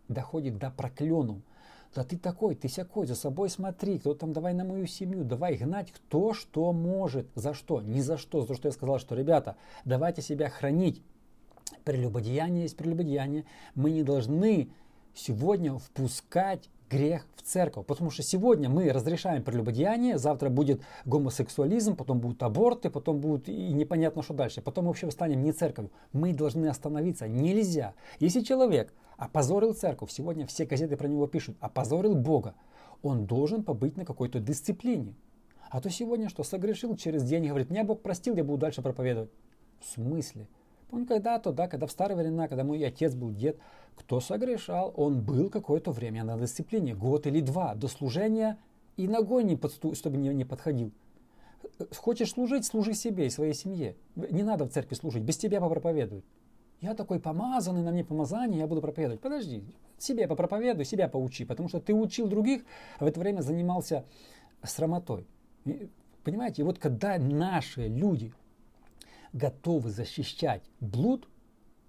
доходит 0.09 0.59
до 0.59 0.71
проклену. 0.71 1.43
Да 1.95 2.03
ты 2.03 2.19
такой, 2.19 2.57
ты 2.57 2.67
всякой, 2.67 3.07
за 3.07 3.15
собой 3.15 3.49
смотри, 3.49 4.01
кто 4.01 4.15
там, 4.15 4.33
давай 4.33 4.53
на 4.53 4.65
мою 4.65 4.87
семью, 4.87 5.23
давай 5.23 5.57
гнать, 5.57 5.93
кто 5.93 6.33
что 6.33 6.73
может, 6.73 7.29
за 7.37 7.55
что, 7.55 7.81
ни 7.81 8.01
за 8.01 8.19
что, 8.19 8.45
за 8.45 8.55
что 8.55 8.69
я 8.69 8.73
сказал, 8.73 8.99
что, 8.99 9.15
ребята, 9.15 9.57
давайте 9.85 10.21
себя 10.21 10.49
хранить. 10.49 11.03
Прелюбодеяние 11.85 12.63
есть 12.63 12.77
прелюбодеяние. 12.77 13.45
Мы 13.75 13.93
не 13.93 14.03
должны 14.03 14.71
сегодня 15.15 15.79
впускать 15.79 16.69
грех 16.91 17.27
в 17.37 17.43
церковь. 17.43 17.87
Потому 17.87 18.11
что 18.11 18.23
сегодня 18.23 18.69
мы 18.69 18.91
разрешаем 18.91 19.43
прелюбодеяние, 19.43 20.19
завтра 20.19 20.49
будет 20.51 20.83
гомосексуализм, 21.05 21.97
потом 21.97 22.21
будут 22.21 22.43
аборты, 22.43 22.91
потом 22.91 23.21
будет 23.21 23.49
и 23.49 23.73
непонятно 23.73 24.23
что 24.23 24.35
дальше. 24.35 24.63
Потом 24.63 24.87
вообще 24.87 25.11
станем 25.11 25.43
не 25.43 25.53
церковью. 25.53 25.91
Мы 26.13 26.33
должны 26.33 26.67
остановиться. 26.67 27.29
Нельзя. 27.29 27.95
Если 28.21 28.41
человек 28.41 28.93
опозорил 29.17 29.75
церковь, 29.75 30.11
сегодня 30.11 30.47
все 30.47 30.67
газеты 30.67 30.97
про 30.97 31.09
него 31.09 31.27
пишут, 31.27 31.57
опозорил 31.61 32.15
Бога, 32.15 32.55
он 33.03 33.27
должен 33.27 33.63
побыть 33.63 33.97
на 33.97 34.05
какой-то 34.05 34.41
дисциплине. 34.41 35.15
А 35.71 35.81
то 35.81 35.91
сегодня 35.91 36.29
что, 36.29 36.45
согрешил 36.45 36.97
через 36.97 37.25
день, 37.25 37.49
говорит, 37.49 37.71
меня 37.71 37.85
Бог 37.85 38.03
простил, 38.03 38.37
я 38.37 38.45
буду 38.45 38.59
дальше 38.59 38.81
проповедовать. 38.81 39.31
В 39.81 39.95
смысле? 39.95 40.47
Помню, 40.91 41.07
когда-то, 41.07 41.53
да, 41.53 41.69
когда 41.69 41.87
в 41.87 41.91
старые 41.91 42.17
времена, 42.17 42.49
когда 42.49 42.65
мой 42.65 42.85
отец 42.85 43.15
был 43.15 43.33
дед, 43.33 43.59
кто 43.97 44.21
согрешал, 44.21 44.93
он 44.97 45.23
был 45.23 45.51
какое-то 45.51 45.93
время 45.93 46.25
на 46.25 46.39
дисциплине, 46.39 46.95
год 46.95 47.27
или 47.27 47.41
два, 47.41 47.75
до 47.75 47.89
служения 47.89 48.59
и 48.97 49.09
ногой 49.09 49.45
не 49.45 49.57
подсту, 49.57 49.95
чтобы 49.95 50.17
не, 50.17 50.29
не 50.29 50.45
подходил. 50.45 50.93
Хочешь 51.97 52.31
служить, 52.31 52.65
служи 52.65 52.95
себе 52.95 53.27
и 53.27 53.31
своей 53.31 53.55
семье. 53.55 53.97
Не 54.15 54.43
надо 54.43 54.67
в 54.67 54.71
церкви 54.71 54.95
служить, 54.95 55.23
без 55.23 55.37
тебя 55.37 55.61
попроповедуют. 55.61 56.25
Я 56.81 56.95
такой 56.95 57.19
помазанный, 57.19 57.83
на 57.83 57.91
мне 57.91 58.05
помазание, 58.05 58.61
я 58.61 58.67
буду 58.67 58.81
проповедовать. 58.81 59.21
Подожди, 59.21 59.65
себе 59.99 60.29
попроповедуй, 60.29 60.85
себя 60.85 61.09
поучи, 61.09 61.45
потому 61.45 61.69
что 61.69 61.81
ты 61.81 61.95
учил 61.95 62.29
других, 62.29 62.63
а 62.99 63.05
в 63.05 63.09
это 63.09 63.19
время 63.19 63.41
занимался 63.41 64.05
срамотой. 64.63 65.27
Понимаете, 66.25 66.63
и 66.63 66.65
вот 66.65 66.79
когда 66.79 67.19
наши 67.19 67.89
люди 67.89 68.33
готовы 69.35 69.91
защищать 69.91 70.63
блуд 70.81 71.29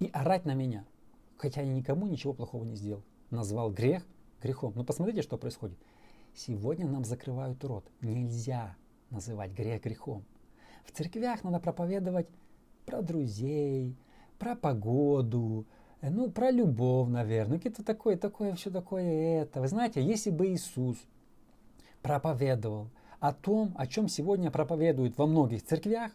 и 0.00 0.10
орать 0.12 0.44
на 0.44 0.52
меня. 0.52 0.84
Хотя 1.38 1.62
я 1.62 1.72
никому 1.72 2.06
ничего 2.06 2.34
плохого 2.34 2.64
не 2.64 2.74
сделал. 2.74 3.02
Назвал 3.30 3.70
грех 3.70 4.06
грехом. 4.42 4.72
Но 4.74 4.84
посмотрите, 4.84 5.22
что 5.22 5.38
происходит. 5.38 5.78
Сегодня 6.34 6.86
нам 6.86 7.04
закрывают 7.04 7.64
рот. 7.64 7.90
Нельзя 8.02 8.76
называть 9.10 9.52
грех 9.52 9.82
грехом. 9.82 10.24
В 10.84 10.92
церквях 10.92 11.44
надо 11.44 11.60
проповедовать 11.60 12.28
про 12.84 13.00
друзей, 13.00 13.96
про 14.38 14.54
погоду, 14.54 15.66
ну, 16.02 16.30
про 16.30 16.50
любовь, 16.50 17.08
наверное, 17.08 17.58
какие-то 17.58 17.84
такое, 17.84 18.16
такое, 18.16 18.54
все 18.54 18.70
такое 18.70 19.42
это. 19.42 19.60
Вы 19.60 19.68
знаете, 19.68 20.02
если 20.02 20.30
бы 20.30 20.48
Иисус 20.48 20.98
проповедовал 22.02 22.90
о 23.18 23.32
том, 23.32 23.74
о 23.76 23.86
чем 23.86 24.08
сегодня 24.08 24.50
проповедуют 24.50 25.16
во 25.16 25.26
многих 25.26 25.64
церквях, 25.64 26.12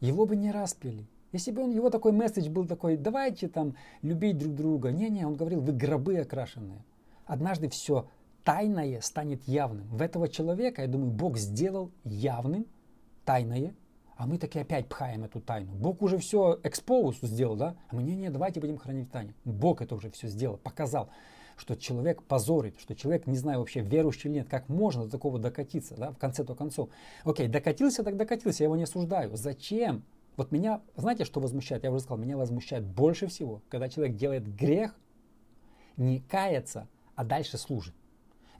его 0.00 0.26
бы 0.26 0.36
не 0.36 0.50
распили. 0.50 1.06
Если 1.32 1.50
бы 1.50 1.62
он, 1.62 1.70
его 1.70 1.90
такой 1.90 2.12
месседж 2.12 2.48
был 2.48 2.66
такой, 2.66 2.96
давайте 2.96 3.48
там 3.48 3.74
любить 4.02 4.38
друг 4.38 4.54
друга. 4.54 4.90
Не-не, 4.90 5.26
он 5.26 5.34
говорил, 5.34 5.60
вы 5.60 5.72
гробы 5.72 6.18
окрашенные. 6.18 6.84
Однажды 7.26 7.68
все, 7.68 8.08
тайное 8.44 9.00
станет 9.00 9.42
явным. 9.48 9.88
В 9.88 10.00
этого 10.00 10.28
человека, 10.28 10.82
я 10.82 10.88
думаю, 10.88 11.10
Бог 11.10 11.36
сделал 11.36 11.90
явным 12.04 12.66
тайное, 13.24 13.74
а 14.16 14.26
мы 14.26 14.38
таки 14.38 14.60
опять 14.60 14.88
пхаем 14.88 15.24
эту 15.24 15.40
тайну. 15.40 15.72
Бог 15.74 16.00
уже 16.00 16.18
все 16.18 16.58
экспоус 16.62 17.18
сделал, 17.20 17.56
да? 17.56 17.76
А 17.88 17.96
мы, 17.96 18.02
не, 18.02 18.14
не, 18.14 18.30
давайте 18.30 18.60
будем 18.60 18.78
хранить 18.78 19.10
тайну. 19.10 19.34
Бог 19.44 19.82
это 19.82 19.94
уже 19.94 20.10
все 20.10 20.28
сделал, 20.28 20.56
показал, 20.56 21.10
что 21.56 21.74
человек 21.74 22.22
позорит, 22.22 22.78
что 22.78 22.94
человек, 22.94 23.26
не 23.26 23.36
знаю 23.36 23.60
вообще, 23.60 23.80
верующий 23.80 24.28
или 24.28 24.38
нет, 24.38 24.48
как 24.48 24.68
можно 24.68 25.04
до 25.04 25.10
такого 25.10 25.38
докатиться, 25.38 25.94
да, 25.96 26.10
в 26.10 26.18
конце-то 26.18 26.54
концов. 26.54 26.90
Окей, 27.24 27.48
докатился, 27.48 28.04
так 28.04 28.16
докатился, 28.16 28.62
я 28.62 28.66
его 28.66 28.76
не 28.76 28.82
осуждаю. 28.84 29.36
Зачем? 29.36 30.04
Вот 30.36 30.52
меня, 30.52 30.82
знаете, 30.96 31.24
что 31.24 31.40
возмущает? 31.40 31.84
Я 31.84 31.90
уже 31.90 32.00
сказал, 32.00 32.18
меня 32.18 32.36
возмущает 32.36 32.84
больше 32.84 33.26
всего, 33.26 33.62
когда 33.70 33.88
человек 33.88 34.16
делает 34.16 34.46
грех, 34.54 34.94
не 35.96 36.20
кается, 36.20 36.88
а 37.14 37.24
дальше 37.24 37.56
служит. 37.56 37.94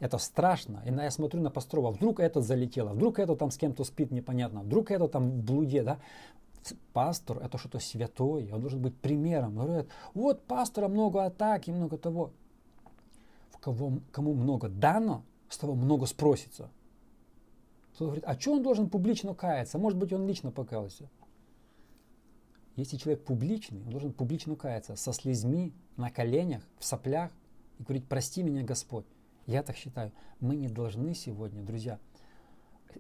Это 0.01 0.19
страшно. 0.19 0.83
И 0.87 0.91
я 0.91 1.11
смотрю 1.11 1.41
на 1.43 1.51
пасторов, 1.51 1.87
а 1.87 1.91
вдруг 1.91 2.21
этот 2.21 2.45
залетело, 2.45 2.93
вдруг 2.93 3.19
это 3.19 3.37
там 3.37 3.51
с 3.51 3.59
кем-то 3.59 3.85
спит 3.85 4.11
непонятно, 4.11 4.63
вдруг 4.63 4.91
это 4.91 5.09
там 5.09 5.31
в 5.31 5.43
блуде, 5.43 5.83
да. 5.83 5.99
Пастор 6.93 7.39
это 7.39 7.59
что-то 7.59 7.79
святое, 7.79 8.53
он 8.53 8.61
должен 8.61 8.81
быть 8.81 8.97
примером. 8.97 9.55
Говорят, 9.55 9.87
вот 10.15 10.43
пастора 10.47 10.89
много 10.89 11.25
атак 11.25 11.69
и 11.69 11.73
много 11.73 11.97
того. 11.97 12.33
Кого, 13.67 13.99
кому 14.13 14.33
много 14.33 14.69
дано, 14.69 15.25
с 15.49 15.59
того 15.59 15.75
много 15.75 16.07
спросится. 16.07 16.71
Кто 17.95 18.05
говорит, 18.05 18.23
а 18.25 18.39
что 18.39 18.53
он 18.53 18.63
должен 18.63 18.89
публично 18.89 19.35
каяться? 19.35 19.77
Может 19.77 19.99
быть, 19.99 20.13
он 20.13 20.25
лично 20.25 20.53
покаялся. 20.53 21.11
Если 22.77 22.97
человек 22.97 23.25
публичный, 23.25 23.83
он 23.83 23.91
должен 23.91 24.13
публично 24.13 24.55
каяться 24.55 24.95
со 24.95 25.13
слезьми, 25.13 25.73
на 25.97 26.13
коленях, 26.13 26.63
в 26.79 26.85
соплях 26.85 27.33
и 27.81 27.83
говорить, 27.83 28.07
прости 28.07 28.45
меня, 28.45 28.63
Господь. 28.63 29.05
Я 29.47 29.65
так 29.65 29.75
считаю. 29.75 30.13
Мы 30.39 30.55
не 30.55 30.69
должны 30.69 31.13
сегодня, 31.17 31.65
друзья, 31.65 31.99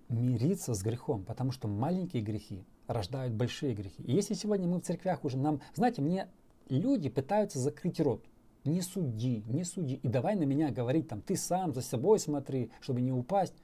мириться 0.08 0.74
с 0.74 0.82
грехом, 0.82 1.22
потому 1.22 1.52
что 1.52 1.68
маленькие 1.68 2.24
грехи 2.24 2.64
рождают 2.88 3.34
большие 3.34 3.72
грехи. 3.72 4.02
И 4.02 4.10
если 4.10 4.34
сегодня 4.34 4.66
мы 4.66 4.80
в 4.80 4.82
церквях 4.82 5.24
уже 5.24 5.38
нам, 5.38 5.60
знаете, 5.76 6.02
мне 6.02 6.26
люди 6.68 7.08
пытаются 7.08 7.60
закрыть 7.60 8.00
рот. 8.00 8.24
Не 8.66 8.82
суди, 8.82 9.44
не 9.46 9.64
суди. 9.64 10.00
И 10.02 10.08
давай 10.08 10.34
на 10.34 10.44
меня 10.44 10.70
говорить, 10.70 11.08
там, 11.08 11.20
ты 11.20 11.36
сам 11.36 11.72
за 11.72 11.80
собой 11.80 12.18
смотри, 12.18 12.70
чтобы 12.80 13.00
не 13.00 13.12
упасть. 13.12 13.54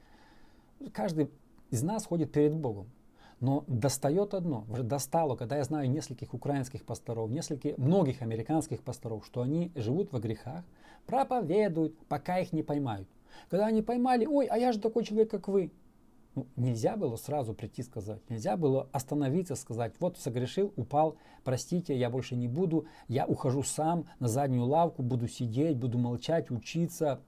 Каждый 0.91 1.29
из 1.69 1.83
нас 1.83 2.05
ходит 2.05 2.31
перед 2.31 2.55
Богом. 2.55 2.87
Но 3.39 3.65
достает 3.67 4.33
одно, 4.33 4.65
достало, 4.69 5.35
когда 5.35 5.57
я 5.57 5.65
знаю 5.65 5.89
нескольких 5.89 6.33
украинских 6.33 6.85
пасторов, 6.85 7.29
нескольких, 7.29 7.77
многих 7.77 8.21
американских 8.21 8.81
пасторов, 8.81 9.25
что 9.25 9.41
они 9.41 9.71
живут 9.75 10.13
во 10.13 10.19
грехах, 10.19 10.63
проповедуют, 11.05 11.97
пока 12.07 12.39
их 12.39 12.53
не 12.53 12.63
поймают. 12.63 13.07
Когда 13.49 13.65
они 13.65 13.81
поймали, 13.81 14.25
ой, 14.25 14.45
а 14.45 14.57
я 14.57 14.71
же 14.71 14.79
такой 14.79 15.03
человек, 15.03 15.29
как 15.29 15.49
вы. 15.49 15.71
Ну, 16.35 16.47
нельзя 16.55 16.97
было 16.97 17.15
сразу 17.15 17.53
прийти 17.53 17.83
сказать, 17.83 18.27
нельзя 18.27 18.57
было 18.57 18.89
остановиться, 18.91 19.55
сказать, 19.55 19.93
вот 19.99 20.17
согрешил, 20.17 20.73
упал, 20.75 21.17
простите, 21.43 21.95
я 21.95 22.09
больше 22.09 22.35
не 22.35 22.47
буду, 22.47 22.87
я 23.07 23.27
ухожу 23.27 23.61
сам 23.61 24.05
на 24.19 24.27
заднюю 24.27 24.65
лавку, 24.65 25.03
буду 25.03 25.27
сидеть, 25.27 25.77
буду 25.77 25.99
молчать, 25.99 26.49
учиться. 26.49 27.21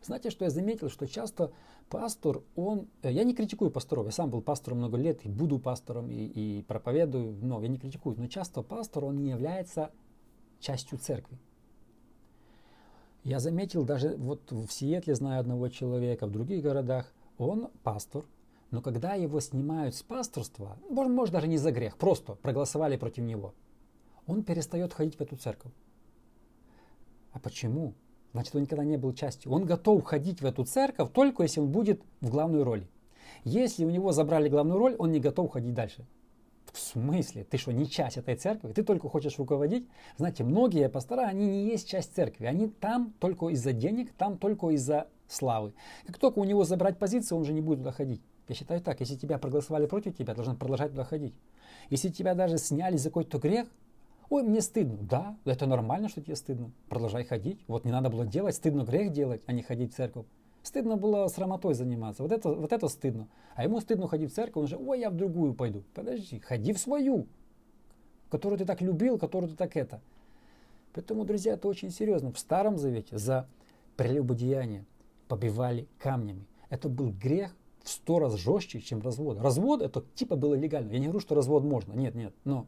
Знаете, 0.00 0.30
что 0.30 0.44
я 0.44 0.50
заметил, 0.50 0.90
что 0.90 1.08
часто 1.08 1.50
пастор, 1.88 2.42
он... 2.54 2.88
Э, 3.02 3.10
я 3.10 3.24
не 3.24 3.34
критикую 3.34 3.70
пасторов, 3.70 4.06
я 4.06 4.12
сам 4.12 4.30
был 4.30 4.42
пастором 4.42 4.78
много 4.78 4.96
лет 4.96 5.24
и 5.24 5.28
буду 5.28 5.58
пастором 5.58 6.10
и, 6.10 6.24
и 6.24 6.62
проповедую, 6.62 7.36
но 7.42 7.60
я 7.62 7.68
не 7.68 7.78
критикую. 7.78 8.16
Но 8.18 8.28
часто 8.28 8.62
пастор, 8.62 9.06
он 9.06 9.22
не 9.22 9.30
является 9.30 9.90
частью 10.60 10.98
церкви. 10.98 11.38
Я 13.24 13.40
заметил 13.40 13.84
даже 13.84 14.16
вот 14.16 14.52
в 14.52 14.70
Сиэтле 14.70 15.14
знаю 15.14 15.40
одного 15.40 15.68
человека, 15.68 16.26
в 16.26 16.30
других 16.30 16.62
городах, 16.62 17.12
он 17.38 17.70
пастор, 17.82 18.24
но 18.70 18.80
когда 18.80 19.14
его 19.14 19.40
снимают 19.40 19.94
с 19.94 20.02
пасторства, 20.02 20.76
может, 20.90 21.12
может 21.12 21.32
даже 21.32 21.48
не 21.48 21.58
за 21.58 21.70
грех, 21.72 21.96
просто 21.96 22.34
проголосовали 22.34 22.96
против 22.96 23.24
него, 23.24 23.54
он 24.26 24.42
перестает 24.42 24.92
ходить 24.92 25.16
в 25.16 25.20
эту 25.20 25.36
церковь. 25.36 25.72
А 27.32 27.38
почему? 27.38 27.94
значит 28.34 28.54
он 28.54 28.62
никогда 28.62 28.84
не 28.84 28.98
был 28.98 29.14
частью. 29.14 29.52
Он 29.52 29.64
готов 29.64 30.04
ходить 30.04 30.42
в 30.42 30.44
эту 30.44 30.64
церковь 30.64 31.10
только 31.12 31.44
если 31.44 31.60
он 31.60 31.70
будет 31.70 32.02
в 32.20 32.30
главной 32.30 32.62
роли. 32.62 32.88
Если 33.44 33.84
у 33.84 33.90
него 33.90 34.12
забрали 34.12 34.48
главную 34.48 34.78
роль, 34.78 34.96
он 34.98 35.12
не 35.12 35.20
готов 35.20 35.52
ходить 35.52 35.72
дальше. 35.72 36.04
В 36.72 36.78
смысле? 36.78 37.44
Ты 37.44 37.56
что, 37.56 37.72
не 37.72 37.88
часть 37.88 38.16
этой 38.16 38.34
церкви? 38.34 38.72
Ты 38.72 38.82
только 38.82 39.08
хочешь 39.08 39.38
руководить? 39.38 39.86
Знаете, 40.16 40.42
многие 40.42 40.88
пастора, 40.88 41.22
они 41.22 41.46
не 41.46 41.66
есть 41.66 41.88
часть 41.88 42.14
церкви. 42.14 42.46
Они 42.46 42.68
там 42.68 43.14
только 43.20 43.48
из-за 43.50 43.72
денег, 43.72 44.12
там 44.12 44.38
только 44.38 44.70
из-за 44.70 45.06
славы. 45.28 45.74
Как 46.06 46.18
только 46.18 46.38
у 46.38 46.44
него 46.44 46.64
забрать 46.64 46.98
позицию, 46.98 47.36
он 47.36 47.42
уже 47.42 47.52
не 47.52 47.60
будет 47.60 47.78
туда 47.78 47.92
ходить. 47.92 48.22
Я 48.48 48.54
считаю 48.54 48.80
так, 48.80 49.00
если 49.00 49.16
тебя 49.16 49.38
проголосовали 49.38 49.86
против 49.86 50.16
тебя, 50.16 50.34
должен 50.34 50.56
продолжать 50.56 50.90
туда 50.90 51.04
ходить. 51.04 51.34
Если 51.90 52.10
тебя 52.10 52.34
даже 52.34 52.58
сняли 52.58 52.96
за 52.96 53.10
какой-то 53.10 53.38
грех, 53.38 53.68
Ой, 54.30 54.42
мне 54.42 54.60
стыдно. 54.62 54.98
Да, 55.02 55.36
это 55.44 55.66
нормально, 55.66 56.08
что 56.08 56.22
тебе 56.22 56.34
стыдно. 56.34 56.70
Продолжай 56.88 57.24
ходить. 57.24 57.62
Вот 57.68 57.84
не 57.84 57.92
надо 57.92 58.08
было 58.08 58.26
делать, 58.26 58.54
стыдно 58.54 58.82
грех 58.82 59.12
делать, 59.12 59.42
а 59.46 59.52
не 59.52 59.62
ходить 59.62 59.92
в 59.92 59.96
церковь. 59.96 60.26
Стыдно 60.62 60.96
было 60.96 61.28
с 61.28 61.36
рамотой 61.36 61.74
заниматься. 61.74 62.22
Вот 62.22 62.32
это, 62.32 62.48
вот 62.48 62.72
это 62.72 62.88
стыдно. 62.88 63.28
А 63.54 63.64
ему 63.64 63.80
стыдно 63.80 64.08
ходить 64.08 64.32
в 64.32 64.34
церковь, 64.34 64.62
он 64.62 64.66
же, 64.66 64.76
ой, 64.76 65.00
я 65.00 65.10
в 65.10 65.14
другую 65.14 65.52
пойду. 65.52 65.84
Подожди, 65.94 66.40
ходи 66.40 66.72
в 66.72 66.78
свою, 66.78 67.26
которую 68.30 68.58
ты 68.58 68.64
так 68.64 68.80
любил, 68.80 69.18
которую 69.18 69.50
ты 69.50 69.56
так 69.56 69.76
это. 69.76 70.00
Поэтому, 70.94 71.24
друзья, 71.24 71.52
это 71.52 71.68
очень 71.68 71.90
серьезно. 71.90 72.32
В 72.32 72.38
Старом 72.38 72.78
Завете 72.78 73.18
за 73.18 73.46
прелюбодеяние 73.96 74.86
побивали 75.28 75.88
камнями. 75.98 76.46
Это 76.70 76.88
был 76.88 77.10
грех 77.10 77.54
в 77.82 77.88
сто 77.88 78.18
раз 78.18 78.34
жестче, 78.34 78.80
чем 78.80 79.00
развод. 79.00 79.38
Развод 79.40 79.82
это 79.82 80.04
типа 80.14 80.36
было 80.36 80.54
легально. 80.54 80.92
Я 80.92 80.98
не 80.98 81.06
говорю, 81.06 81.20
что 81.20 81.34
развод 81.34 81.64
можно. 81.64 81.92
Нет, 81.92 82.14
нет. 82.14 82.34
Но 82.44 82.66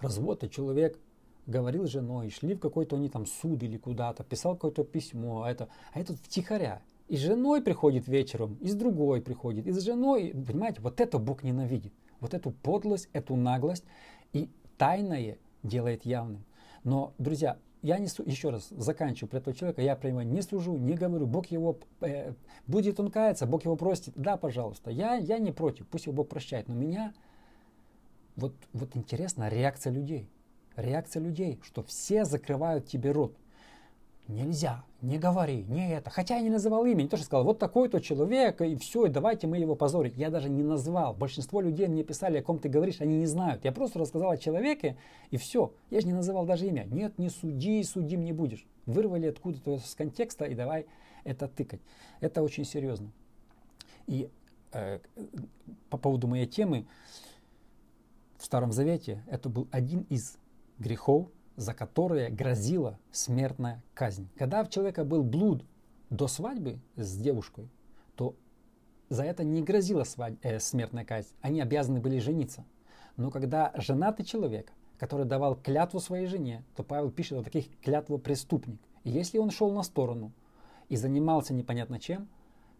развод, 0.00 0.44
и 0.44 0.50
человек 0.50 0.98
говорил 1.46 1.86
с 1.86 1.90
женой, 1.90 2.30
шли 2.30 2.54
в 2.54 2.60
какой-то 2.60 2.96
они 2.96 3.08
там 3.08 3.26
суд 3.26 3.62
или 3.62 3.76
куда-то, 3.76 4.24
писал 4.24 4.54
какое-то 4.54 4.84
письмо, 4.84 5.42
а 5.42 5.50
это, 5.50 5.68
а 5.92 6.00
этот 6.00 6.18
втихаря. 6.18 6.82
И 7.08 7.16
с 7.16 7.20
женой 7.20 7.60
приходит 7.60 8.06
вечером, 8.06 8.56
и 8.60 8.68
с 8.68 8.74
другой 8.74 9.20
приходит, 9.20 9.66
и 9.66 9.72
с 9.72 9.82
женой, 9.82 10.32
понимаете, 10.32 10.80
вот 10.80 11.00
это 11.00 11.18
Бог 11.18 11.42
ненавидит. 11.42 11.92
Вот 12.20 12.34
эту 12.34 12.50
подлость, 12.50 13.08
эту 13.12 13.34
наглость, 13.34 13.84
и 14.32 14.48
тайное 14.78 15.38
делает 15.62 16.04
явным. 16.04 16.44
Но, 16.84 17.12
друзья, 17.18 17.58
я 17.82 17.98
не, 17.98 18.08
еще 18.26 18.50
раз 18.50 18.68
заканчиваю 18.70 19.30
про 19.30 19.38
этого 19.38 19.56
человека, 19.56 19.82
я 19.82 19.96
про 19.96 20.08
него 20.08 20.22
не 20.22 20.42
служу, 20.42 20.76
не 20.76 20.94
говорю, 20.94 21.26
Бог 21.26 21.46
его, 21.46 21.78
э, 22.00 22.34
будет 22.66 23.00
он 23.00 23.10
каяться, 23.10 23.46
Бог 23.46 23.64
его 23.64 23.76
простит, 23.76 24.14
да, 24.16 24.36
пожалуйста, 24.36 24.90
я, 24.90 25.14
я 25.14 25.38
не 25.38 25.52
против, 25.52 25.86
пусть 25.88 26.06
его 26.06 26.14
Бог 26.14 26.28
прощает, 26.28 26.68
но 26.68 26.74
меня 26.74 27.12
вот, 28.36 28.54
вот 28.72 28.96
интересна 28.96 29.48
реакция 29.48 29.92
людей. 29.92 30.28
Реакция 30.76 31.22
людей, 31.22 31.60
что 31.62 31.82
все 31.82 32.24
закрывают 32.24 32.86
тебе 32.86 33.12
рот. 33.12 33.36
Нельзя, 34.30 34.84
не 35.02 35.18
говори, 35.18 35.64
не 35.64 35.92
это. 35.92 36.08
Хотя 36.08 36.36
я 36.36 36.42
не 36.42 36.50
называл 36.50 36.84
имя, 36.86 37.02
не 37.02 37.08
то, 37.08 37.16
что 37.16 37.26
сказал, 37.26 37.44
вот 37.44 37.58
такой-то 37.58 38.00
человек, 38.00 38.60
и 38.60 38.76
все, 38.76 39.06
и 39.06 39.08
давайте 39.08 39.48
мы 39.48 39.58
его 39.58 39.74
позорить. 39.74 40.16
Я 40.16 40.30
даже 40.30 40.48
не 40.48 40.62
назвал. 40.62 41.14
Большинство 41.14 41.60
людей 41.60 41.88
мне 41.88 42.04
писали, 42.04 42.38
о 42.38 42.42
ком 42.42 42.60
ты 42.60 42.68
говоришь, 42.68 43.00
они 43.00 43.18
не 43.18 43.26
знают. 43.26 43.64
Я 43.64 43.72
просто 43.72 43.98
рассказал 43.98 44.30
о 44.30 44.36
человеке, 44.36 44.96
и 45.30 45.36
все. 45.36 45.72
Я 45.90 46.00
же 46.00 46.06
не 46.06 46.12
называл 46.12 46.46
даже 46.46 46.66
имя. 46.66 46.84
Нет, 46.84 47.18
не 47.18 47.28
суди, 47.28 47.82
судим 47.82 48.24
не 48.24 48.32
будешь. 48.32 48.64
Вырвали 48.86 49.26
откуда-то 49.26 49.78
с 49.78 49.96
контекста, 49.96 50.44
и 50.44 50.54
давай 50.54 50.86
это 51.24 51.48
тыкать. 51.48 51.80
Это 52.20 52.42
очень 52.42 52.64
серьезно. 52.64 53.10
И 54.06 54.30
э, 54.72 55.00
по 55.88 55.98
поводу 55.98 56.28
моей 56.28 56.46
темы, 56.46 56.86
в 58.38 58.44
Старом 58.44 58.70
Завете 58.70 59.24
это 59.26 59.48
был 59.48 59.66
один 59.72 60.06
из 60.08 60.38
грехов, 60.78 61.26
за 61.60 61.74
которые 61.74 62.30
грозила 62.30 62.98
смертная 63.12 63.82
казнь. 63.92 64.30
Когда 64.38 64.62
у 64.62 64.66
человека 64.66 65.04
был 65.04 65.22
блуд 65.22 65.62
до 66.08 66.26
свадьбы 66.26 66.78
с 66.96 67.18
девушкой, 67.18 67.68
то 68.16 68.34
за 69.10 69.24
это 69.24 69.44
не 69.44 69.62
грозила 69.62 70.04
свадь, 70.04 70.38
э, 70.40 70.58
смертная 70.58 71.04
казнь. 71.04 71.28
Они 71.42 71.60
обязаны 71.60 72.00
были 72.00 72.18
жениться. 72.18 72.64
Но 73.18 73.30
когда 73.30 73.74
женатый 73.76 74.24
человек, 74.24 74.72
который 74.96 75.26
давал 75.26 75.54
клятву 75.54 76.00
своей 76.00 76.26
жене, 76.26 76.64
то 76.76 76.82
Павел 76.82 77.10
пишет 77.10 77.38
о 77.38 77.42
таких 77.42 77.66
клятву 77.80 78.16
преступник. 78.16 78.80
И 79.04 79.10
если 79.10 79.36
он 79.36 79.50
шел 79.50 79.70
на 79.70 79.82
сторону 79.82 80.32
и 80.88 80.96
занимался 80.96 81.52
непонятно 81.52 82.00
чем, 82.00 82.26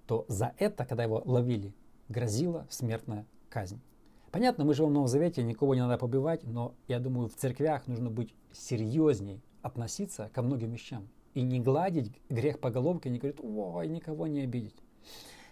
то 0.07 0.25
за 0.29 0.55
это, 0.57 0.87
когда 0.87 1.05
его 1.05 1.21
ловили, 1.27 1.75
грозила 2.09 2.67
смертная 2.71 3.27
казнь. 3.51 3.79
Понятно, 4.31 4.65
мы 4.65 4.75
живем 4.75 4.91
в 4.91 4.93
Новом 4.93 5.09
Завете, 5.09 5.43
никого 5.43 5.75
не 5.75 5.81
надо 5.81 5.99
побивать, 5.99 6.45
но 6.45 6.75
я 6.87 7.01
думаю, 7.01 7.29
в 7.29 7.35
церквях 7.35 7.89
нужно 7.89 8.11
быть 8.11 8.33
серьезней 8.53 9.43
относиться 9.61 10.31
ко 10.33 10.43
многим 10.43 10.71
вещам. 10.71 11.09
И 11.35 11.43
не 11.43 11.61
гладить 11.61 12.13
грех 12.29 12.61
по 12.61 12.71
головке, 12.71 13.11
не 13.11 13.19
говорить, 13.19 13.41
ой, 13.43 13.89
никого 13.89 14.27
не 14.27 14.43
обидеть. 14.43 14.77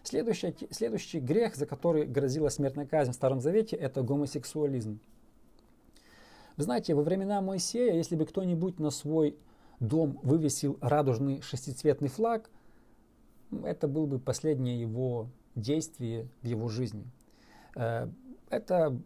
Следующий, 0.05 0.55
следующий 0.71 1.19
грех, 1.19 1.57
за 1.57 1.67
который 1.67 2.07
грозила 2.07 2.49
смертная 2.51 2.87
казнь 2.87 3.11
в 3.11 3.14
Старом 3.14 3.41
Завете, 3.41 3.77
это 3.77 4.03
гомосексуализм. 4.03 5.01
Вы 6.57 6.62
знаете, 6.62 6.95
во 6.95 7.03
времена 7.03 7.41
Моисея, 7.41 7.95
если 7.95 8.17
бы 8.17 8.27
кто-нибудь 8.27 8.79
на 8.79 8.91
свой 8.91 9.37
дом 9.81 10.19
вывесил 10.23 10.79
радужный 10.81 11.41
шестицветный 11.41 12.09
флаг, 12.09 12.51
это 13.64 13.88
было 13.88 14.07
бы 14.07 14.19
последнее 14.19 14.81
его 14.81 15.29
действие 15.55 16.29
в 16.43 16.47
его 16.47 16.69
жизни. 16.69 17.05
Это 18.51 18.99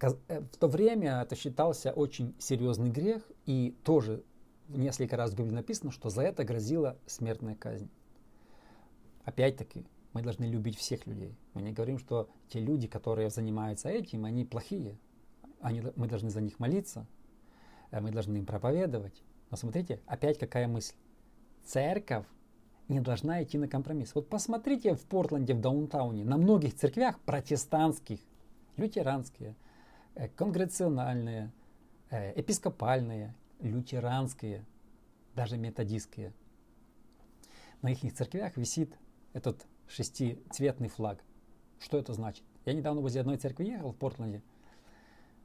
э, 0.00 0.40
в 0.40 0.56
то 0.56 0.68
время 0.68 1.22
это 1.22 1.34
считался 1.36 1.92
очень 1.92 2.34
серьезный 2.38 2.90
грех, 2.90 3.30
и 3.46 3.76
тоже 3.84 4.22
несколько 4.68 5.16
раз 5.16 5.32
в 5.32 5.36
Библии 5.36 5.54
написано, 5.54 5.90
что 5.90 6.10
за 6.10 6.22
это 6.22 6.44
грозила 6.44 6.96
смертная 7.06 7.54
казнь. 7.54 7.90
Опять-таки, 9.24 9.86
мы 10.12 10.22
должны 10.22 10.44
любить 10.44 10.76
всех 10.76 11.06
людей. 11.06 11.36
Мы 11.54 11.62
не 11.62 11.72
говорим, 11.72 11.98
что 11.98 12.28
те 12.48 12.60
люди, 12.60 12.88
которые 12.88 13.30
занимаются 13.30 13.88
этим, 13.88 14.24
они 14.24 14.44
плохие. 14.44 14.98
Они, 15.60 15.82
мы 15.96 16.08
должны 16.08 16.30
за 16.30 16.40
них 16.40 16.58
молиться, 16.58 17.06
э, 17.90 18.00
мы 18.00 18.10
должны 18.10 18.38
им 18.38 18.46
проповедовать. 18.46 19.22
Но 19.50 19.56
смотрите, 19.56 20.00
опять 20.06 20.38
какая 20.38 20.68
мысль. 20.68 20.94
Церковь 21.64 22.26
не 22.88 23.00
должна 23.00 23.42
идти 23.42 23.58
на 23.58 23.68
компромисс. 23.68 24.14
Вот 24.14 24.28
посмотрите 24.28 24.94
в 24.94 25.04
Портленде, 25.06 25.54
в 25.54 25.60
Даунтауне, 25.60 26.24
на 26.24 26.36
многих 26.36 26.74
церквях 26.74 27.20
протестантских, 27.20 28.20
лютеранские, 28.76 29.54
э, 30.14 30.28
конгрегациональные, 30.28 31.50
э, 32.10 32.32
епископальные, 32.36 33.34
лютеранские, 33.60 34.64
даже 35.34 35.56
методистские. 35.56 36.32
На 37.82 37.92
их 37.92 38.14
церквях 38.14 38.56
висит 38.56 38.94
этот 39.32 39.66
шестицветный 39.88 40.88
флаг. 40.88 41.22
Что 41.78 41.98
это 41.98 42.12
значит? 42.12 42.44
Я 42.66 42.74
недавно 42.74 43.00
возле 43.00 43.20
одной 43.20 43.38
церкви 43.38 43.66
ехал 43.66 43.92
в 43.92 43.96
Портленде. 43.96 44.42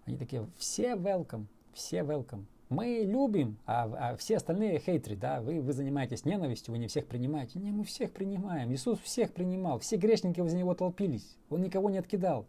Они 0.06 0.18
такие, 0.18 0.48
все 0.58 0.94
welcome, 0.94 1.46
все 1.74 2.00
welcome. 2.00 2.46
Мы 2.70 3.04
любим, 3.06 3.58
а, 3.66 4.12
а 4.12 4.18
все 4.18 4.38
остальные 4.38 4.80
хейтеры, 4.80 5.16
да, 5.16 5.40
вы, 5.40 5.62
вы 5.62 5.72
занимаетесь 5.72 6.26
ненавистью, 6.26 6.74
вы 6.74 6.80
не 6.80 6.88
всех 6.88 7.08
принимаете. 7.08 7.60
Не, 7.60 7.72
мы 7.72 7.84
всех 7.84 8.12
принимаем. 8.12 8.74
Иисус 8.74 9.00
всех 9.00 9.34
принимал, 9.34 9.80
все 9.80 9.98
грешники 9.98 10.40
возле 10.40 10.60
него 10.60 10.74
толпились, 10.74 11.38
он 11.50 11.62
никого 11.62 11.90
не 11.90 12.00
откидал. 12.00 12.48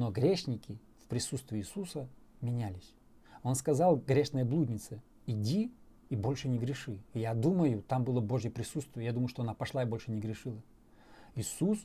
Но 0.00 0.10
грешники 0.10 0.78
в 1.04 1.08
присутствии 1.08 1.58
Иисуса 1.58 2.08
менялись. 2.40 2.94
Он 3.42 3.54
сказал 3.54 3.96
грешной 3.96 4.44
блуднице, 4.44 5.02
иди 5.26 5.70
и 6.08 6.16
больше 6.16 6.48
не 6.48 6.58
греши. 6.58 6.98
И 7.12 7.20
я 7.20 7.34
думаю, 7.34 7.82
там 7.82 8.02
было 8.02 8.22
Божье 8.22 8.50
присутствие, 8.50 9.04
я 9.04 9.12
думаю, 9.12 9.28
что 9.28 9.42
она 9.42 9.52
пошла 9.52 9.82
и 9.82 9.86
больше 9.86 10.10
не 10.10 10.18
грешила. 10.18 10.62
Иисус 11.34 11.80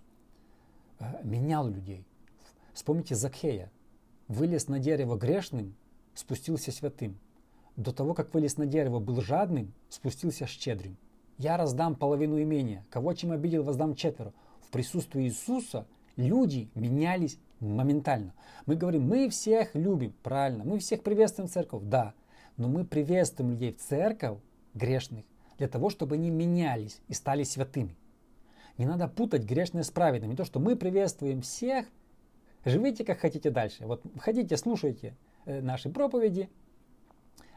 э, 0.99 1.25
менял 1.25 1.67
людей. 1.67 2.05
Вспомните 2.73 3.15
Закхея. 3.15 3.69
Вылез 4.29 4.69
на 4.69 4.79
дерево 4.79 5.17
грешным, 5.17 5.75
спустился 6.13 6.71
святым. 6.71 7.19
До 7.75 7.91
того, 7.91 8.13
как 8.13 8.33
вылез 8.33 8.55
на 8.55 8.65
дерево, 8.65 8.99
был 8.99 9.19
жадным, 9.19 9.73
спустился 9.89 10.47
щедрым. 10.47 10.95
Я 11.37 11.57
раздам 11.57 11.97
половину 11.97 12.41
имения. 12.41 12.85
Кого 12.89 13.13
чем 13.13 13.33
обидел, 13.33 13.63
воздам 13.63 13.93
четверо. 13.93 14.33
В 14.61 14.69
присутствии 14.69 15.25
Иисуса 15.25 15.85
люди 16.15 16.69
менялись 16.75 17.39
моментально. 17.59 18.33
Мы 18.65 18.75
говорим, 18.75 19.07
мы 19.07 19.29
всех 19.29 19.75
любим, 19.75 20.13
правильно, 20.23 20.63
мы 20.63 20.79
всех 20.79 21.03
приветствуем 21.03 21.47
в 21.47 21.51
церковь, 21.51 21.83
да, 21.83 22.13
но 22.57 22.67
мы 22.67 22.85
приветствуем 22.85 23.51
людей 23.51 23.73
в 23.73 23.77
церковь, 23.77 24.39
грешных, 24.73 25.25
для 25.57 25.67
того, 25.67 25.89
чтобы 25.89 26.15
они 26.15 26.29
менялись 26.29 26.99
и 27.07 27.13
стали 27.13 27.43
святыми. 27.43 27.95
Не 28.77 28.85
надо 28.85 29.07
путать 29.07 29.43
грешное 29.43 29.83
с 29.83 29.89
праведным. 29.89 30.31
Не 30.31 30.35
то, 30.35 30.43
что 30.43 30.59
мы 30.59 30.75
приветствуем 30.75 31.41
всех, 31.41 31.85
живите 32.65 33.05
как 33.05 33.19
хотите 33.19 33.49
дальше. 33.49 33.85
Вот 33.85 34.03
ходите, 34.19 34.57
слушайте 34.57 35.15
э, 35.45 35.61
наши 35.61 35.89
проповеди, 35.89 36.49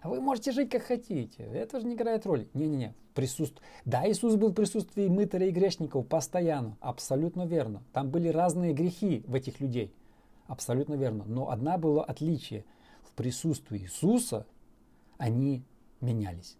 а 0.00 0.08
вы 0.08 0.20
можете 0.20 0.52
жить 0.52 0.70
как 0.70 0.82
хотите. 0.82 1.42
Это 1.42 1.80
же 1.80 1.86
не 1.86 1.94
играет 1.94 2.24
роли. 2.26 2.48
Не-не-не. 2.54 2.94
Присутств... 3.14 3.60
Да, 3.84 4.08
Иисус 4.08 4.36
был 4.36 4.50
в 4.50 4.54
присутствии 4.54 5.08
мытарей 5.08 5.48
и 5.48 5.52
грешников 5.52 6.06
постоянно. 6.06 6.76
Абсолютно 6.80 7.46
верно. 7.46 7.82
Там 7.92 8.10
были 8.10 8.28
разные 8.28 8.72
грехи 8.72 9.24
в 9.26 9.34
этих 9.34 9.60
людей. 9.60 9.92
Абсолютно 10.46 10.94
верно. 10.94 11.24
Но 11.26 11.50
одна 11.50 11.78
было 11.78 12.04
отличие. 12.04 12.64
В 13.02 13.12
присутствии 13.12 13.80
Иисуса 13.80 14.46
они 15.16 15.64
менялись. 16.00 16.56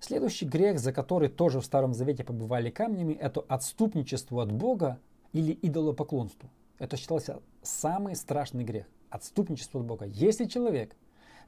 Следующий 0.00 0.46
грех, 0.46 0.78
за 0.78 0.92
который 0.92 1.28
тоже 1.28 1.60
в 1.60 1.64
Старом 1.64 1.92
Завете 1.92 2.24
побывали 2.24 2.70
камнями, 2.70 3.12
это 3.14 3.40
отступничество 3.48 4.42
от 4.42 4.52
Бога 4.52 4.98
или 5.32 5.52
идолопоклонство. 5.52 6.48
Это 6.78 6.96
считался 6.96 7.40
самый 7.62 8.16
страшный 8.16 8.64
грех. 8.64 8.86
Отступничество 9.10 9.80
от 9.80 9.86
Бога. 9.86 10.06
Если 10.06 10.44
человек 10.46 10.94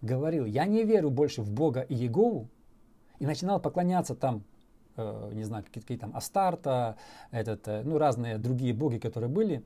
говорил, 0.03 0.45
я 0.45 0.67
не 0.67 0.85
верю 0.85 1.11
больше 1.11 1.43
в 1.43 1.51
Бога 1.51 1.81
и 1.81 1.95
Егову, 1.95 2.49
и 3.19 3.27
начинал 3.27 3.61
поклоняться 3.61 4.15
там, 4.15 4.45
э, 4.97 5.31
не 5.33 5.45
знаю, 5.45 5.65
какие, 5.65 5.83
какие 5.83 5.99
там 5.99 6.17
Астарта, 6.17 6.97
этот, 7.31 7.67
э, 7.67 7.83
ну, 7.85 7.99
разные 7.99 8.39
другие 8.39 8.73
боги, 8.73 8.99
которые 8.99 9.31
были, 9.31 9.65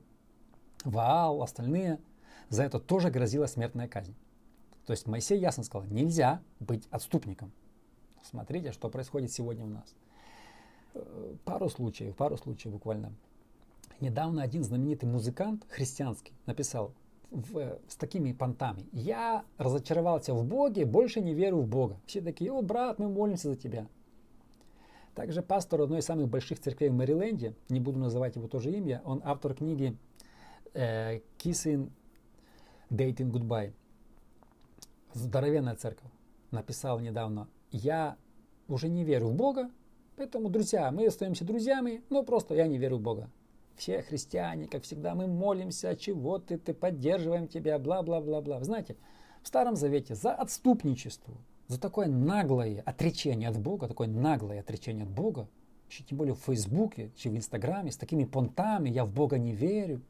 Ваал, 0.83 1.41
остальные, 1.43 1.99
за 2.49 2.63
это 2.63 2.79
тоже 2.79 3.09
грозила 3.09 3.45
смертная 3.45 3.87
казнь. 3.87 4.15
То 4.85 4.91
есть 4.91 5.07
Моисей 5.07 5.39
ясно 5.39 5.63
сказал, 5.63 5.87
нельзя 5.87 6.41
быть 6.59 6.87
отступником. 6.91 7.51
Смотрите, 8.21 8.71
что 8.71 8.89
происходит 8.89 9.31
сегодня 9.31 9.65
у 9.65 9.69
нас. 9.69 9.95
Э, 10.93 11.35
пару 11.45 11.69
случаев, 11.69 12.15
пару 12.15 12.37
случаев 12.37 12.73
буквально. 12.73 13.13
Недавно 13.99 14.41
один 14.41 14.63
знаменитый 14.63 15.07
музыкант 15.07 15.65
христианский 15.69 16.33
написал, 16.45 16.93
в, 17.33 17.79
с 17.87 17.95
такими 17.95 18.31
понтами. 18.31 18.85
Я 18.91 19.43
разочаровался 19.57 20.33
в 20.33 20.45
Боге, 20.45 20.85
больше 20.85 21.19
не 21.19 21.33
верю 21.33 21.57
в 21.57 21.67
Бога. 21.67 21.99
Все 22.05 22.21
такие, 22.21 22.51
о, 22.51 22.61
брат, 22.61 22.99
мы 22.99 23.09
молимся 23.09 23.49
за 23.49 23.55
тебя. 23.55 23.87
Также 25.15 25.41
пастор 25.41 25.81
одной 25.81 25.99
из 25.99 26.05
самых 26.05 26.27
больших 26.27 26.59
церквей 26.59 26.89
в 26.89 26.93
Мэриленде, 26.93 27.53
не 27.69 27.79
буду 27.79 27.99
называть 27.99 28.35
его 28.35 28.47
тоже 28.47 28.71
имя, 28.71 29.01
он 29.05 29.21
автор 29.23 29.53
книги 29.53 29.95
э, 30.73 31.19
Kissing 31.37 31.89
Dating 32.89 33.31
Goodbye. 33.31 33.73
Здоровенная 35.13 35.75
церковь. 35.75 36.09
Написал 36.51 36.99
недавно, 36.99 37.47
я 37.71 38.15
уже 38.67 38.87
не 38.89 39.03
верю 39.03 39.27
в 39.27 39.35
Бога, 39.35 39.69
поэтому, 40.15 40.49
друзья, 40.49 40.91
мы 40.91 41.07
остаемся 41.07 41.45
друзьями, 41.45 42.03
но 42.09 42.23
просто 42.23 42.55
я 42.55 42.67
не 42.67 42.77
верю 42.77 42.97
в 42.97 43.01
Бога 43.01 43.29
все 43.75 44.01
христиане, 44.01 44.67
как 44.67 44.83
всегда, 44.83 45.15
мы 45.15 45.27
молимся, 45.27 45.95
чего 45.95 46.39
ты, 46.39 46.57
ты 46.57 46.73
поддерживаем 46.73 47.47
тебя, 47.47 47.79
бла-бла-бла-бла. 47.79 48.63
Знаете, 48.63 48.95
в 49.41 49.47
Старом 49.47 49.75
Завете 49.75 50.15
за 50.15 50.33
отступничество, 50.33 51.33
за 51.67 51.79
такое 51.79 52.07
наглое 52.07 52.81
отречение 52.85 53.49
от 53.49 53.59
Бога, 53.59 53.87
такое 53.87 54.07
наглое 54.07 54.59
отречение 54.59 55.03
от 55.03 55.11
Бога, 55.11 55.47
еще 55.89 56.03
тем 56.03 56.17
более 56.17 56.33
в 56.33 56.39
Фейсбуке, 56.39 57.11
еще 57.15 57.29
в 57.29 57.37
Инстаграме, 57.37 57.91
с 57.91 57.97
такими 57.97 58.25
понтами, 58.25 58.89
я 58.89 59.05
в 59.05 59.11
Бога 59.11 59.37
не 59.37 59.53
верю. 59.53 60.01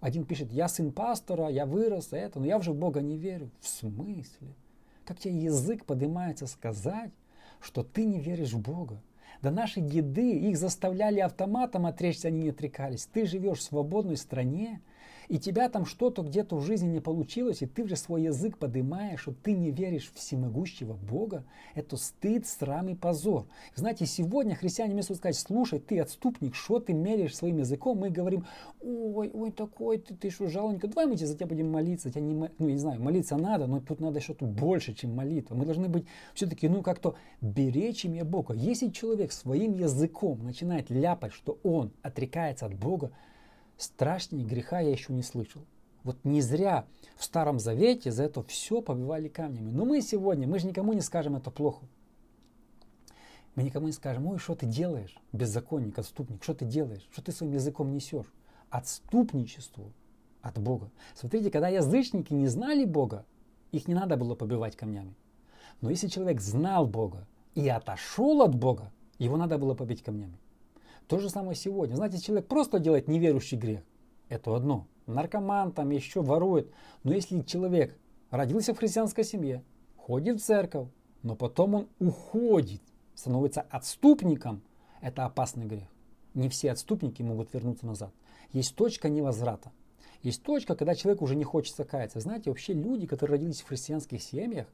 Один 0.00 0.24
пишет, 0.24 0.52
я 0.52 0.68
сын 0.68 0.92
пастора, 0.92 1.48
я 1.48 1.66
вырос, 1.66 2.12
это, 2.12 2.38
но 2.38 2.46
я 2.46 2.58
уже 2.58 2.72
в 2.72 2.76
Бога 2.76 3.00
не 3.00 3.16
верю. 3.16 3.50
В 3.60 3.66
смысле? 3.66 4.54
Как 5.04 5.18
тебе 5.18 5.42
язык 5.42 5.84
поднимается 5.86 6.46
сказать, 6.46 7.10
что 7.60 7.82
ты 7.82 8.04
не 8.04 8.20
веришь 8.20 8.52
в 8.52 8.60
Бога? 8.60 9.00
Да 9.42 9.50
наши 9.50 9.80
деды, 9.80 10.32
их 10.32 10.56
заставляли 10.56 11.20
автоматом 11.20 11.86
отречься, 11.86 12.28
они 12.28 12.40
не 12.40 12.50
отрекались. 12.50 13.06
Ты 13.06 13.26
живешь 13.26 13.58
в 13.58 13.62
свободной 13.62 14.16
стране, 14.16 14.80
и 15.28 15.38
тебя 15.38 15.68
там 15.68 15.84
что-то 15.84 16.22
где-то 16.22 16.56
в 16.56 16.64
жизни 16.64 16.88
не 16.88 17.00
получилось, 17.00 17.62
и 17.62 17.66
ты 17.66 17.84
уже 17.84 17.96
свой 17.96 18.22
язык 18.22 18.58
поднимаешь, 18.58 19.20
что 19.20 19.32
ты 19.32 19.52
не 19.52 19.70
веришь 19.70 20.10
в 20.14 20.18
всемогущего 20.18 20.94
Бога, 20.94 21.44
это 21.74 21.96
стыд, 21.96 22.46
срам 22.46 22.88
и 22.88 22.94
позор. 22.94 23.46
Знаете, 23.74 24.06
сегодня 24.06 24.54
христиане 24.54 24.94
вместо 24.94 25.14
сказать, 25.14 25.36
слушай, 25.36 25.78
ты 25.78 26.00
отступник, 26.00 26.54
что 26.54 26.80
ты 26.80 26.94
меряешь 26.94 27.36
своим 27.36 27.58
языком, 27.58 27.98
мы 27.98 28.10
говорим, 28.10 28.46
ой, 28.80 29.30
ой, 29.32 29.52
такой 29.52 29.98
ты, 29.98 30.14
ты 30.14 30.30
что, 30.30 30.48
жалонька, 30.48 30.88
давай 30.88 31.06
мы 31.06 31.16
за 31.16 31.34
тебя 31.34 31.46
будем 31.46 31.70
молиться, 31.70 32.10
тебя 32.10 32.22
не, 32.22 32.34
ну, 32.34 32.68
не 32.68 32.78
знаю, 32.78 33.02
молиться 33.02 33.36
надо, 33.36 33.66
но 33.66 33.80
тут 33.80 34.00
надо 34.00 34.20
что-то 34.20 34.46
больше, 34.46 34.94
чем 34.94 35.14
молитва. 35.14 35.54
Мы 35.54 35.66
должны 35.66 35.88
быть 35.88 36.06
все-таки, 36.34 36.68
ну, 36.68 36.82
как-то 36.82 37.16
беречь 37.40 38.04
имя 38.04 38.24
Бога. 38.24 38.54
Если 38.54 38.88
человек 38.88 39.32
своим 39.32 39.74
языком 39.74 40.42
начинает 40.42 40.90
ляпать, 40.90 41.32
что 41.32 41.58
он 41.62 41.92
отрекается 42.02 42.66
от 42.66 42.74
Бога, 42.74 43.12
страшнее 43.78 44.44
греха 44.44 44.80
я 44.80 44.90
еще 44.90 45.12
не 45.12 45.22
слышал. 45.22 45.62
Вот 46.04 46.16
не 46.24 46.40
зря 46.40 46.86
в 47.16 47.24
Старом 47.24 47.58
Завете 47.58 48.10
за 48.10 48.24
это 48.24 48.42
все 48.42 48.82
побивали 48.82 49.28
камнями. 49.28 49.70
Но 49.70 49.84
мы 49.84 50.00
сегодня, 50.02 50.46
мы 50.46 50.58
же 50.58 50.66
никому 50.66 50.92
не 50.92 51.00
скажем 51.00 51.36
это 51.36 51.50
плохо. 51.50 51.84
Мы 53.54 53.62
никому 53.62 53.86
не 53.86 53.92
скажем, 53.92 54.26
ой, 54.26 54.38
что 54.38 54.54
ты 54.54 54.66
делаешь, 54.66 55.16
беззаконник, 55.32 55.98
отступник, 55.98 56.42
что 56.42 56.54
ты 56.54 56.64
делаешь, 56.64 57.08
что 57.10 57.22
ты 57.22 57.32
своим 57.32 57.52
языком 57.52 57.92
несешь. 57.92 58.32
Отступничеству 58.70 59.92
от 60.42 60.58
Бога. 60.58 60.90
Смотрите, 61.14 61.50
когда 61.50 61.68
язычники 61.68 62.32
не 62.32 62.46
знали 62.46 62.84
Бога, 62.84 63.24
их 63.72 63.88
не 63.88 63.94
надо 63.94 64.16
было 64.16 64.34
побивать 64.34 64.76
камнями. 64.76 65.14
Но 65.80 65.90
если 65.90 66.08
человек 66.08 66.40
знал 66.40 66.86
Бога 66.86 67.26
и 67.54 67.68
отошел 67.68 68.42
от 68.42 68.54
Бога, 68.54 68.92
его 69.18 69.36
надо 69.36 69.58
было 69.58 69.74
побить 69.74 70.02
камнями. 70.02 70.38
То 71.08 71.18
же 71.18 71.30
самое 71.30 71.56
сегодня. 71.56 71.96
Знаете, 71.96 72.20
человек 72.20 72.46
просто 72.46 72.78
делает 72.78 73.08
неверующий 73.08 73.56
грех. 73.56 73.80
Это 74.28 74.54
одно. 74.54 74.86
Наркоман 75.06 75.72
там 75.72 75.90
еще 75.90 76.20
ворует. 76.20 76.70
Но 77.02 77.14
если 77.14 77.40
человек 77.40 77.98
родился 78.30 78.74
в 78.74 78.78
христианской 78.78 79.24
семье, 79.24 79.64
ходит 79.96 80.40
в 80.40 80.44
церковь, 80.44 80.88
но 81.22 81.34
потом 81.34 81.74
он 81.74 81.88
уходит, 81.98 82.82
становится 83.14 83.62
отступником, 83.62 84.62
это 85.00 85.24
опасный 85.24 85.64
грех. 85.64 85.88
не 86.34 86.50
все 86.50 86.72
отступники 86.72 87.22
могут 87.22 87.54
вернуться 87.54 87.86
назад. 87.86 88.12
Есть 88.52 88.76
точка 88.76 89.08
невозврата. 89.08 89.72
Есть 90.22 90.42
точка, 90.42 90.76
когда 90.76 90.94
человек 90.94 91.22
уже 91.22 91.36
не 91.36 91.44
хочет 91.44 91.74
каяться. 91.88 92.20
Знаете, 92.20 92.50
вообще 92.50 92.74
люди, 92.74 93.06
которые 93.06 93.38
родились 93.38 93.62
в 93.62 93.66
христианских 93.66 94.22
семьях, 94.22 94.66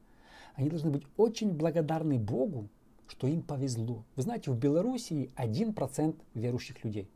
они 0.55 0.69
должны 0.69 0.89
быть 0.89 1.03
очень 1.15 1.51
благодарны 1.51 2.19
Богу, 2.19 2.67
что 3.07 3.27
им 3.27 3.41
повезло. 3.41 4.05
Вы 4.15 4.23
знаете, 4.23 4.51
в 4.51 4.57
Белоруссии 4.57 5.31
1% 5.35 6.15
верующих 6.33 6.83
людей. 6.83 7.09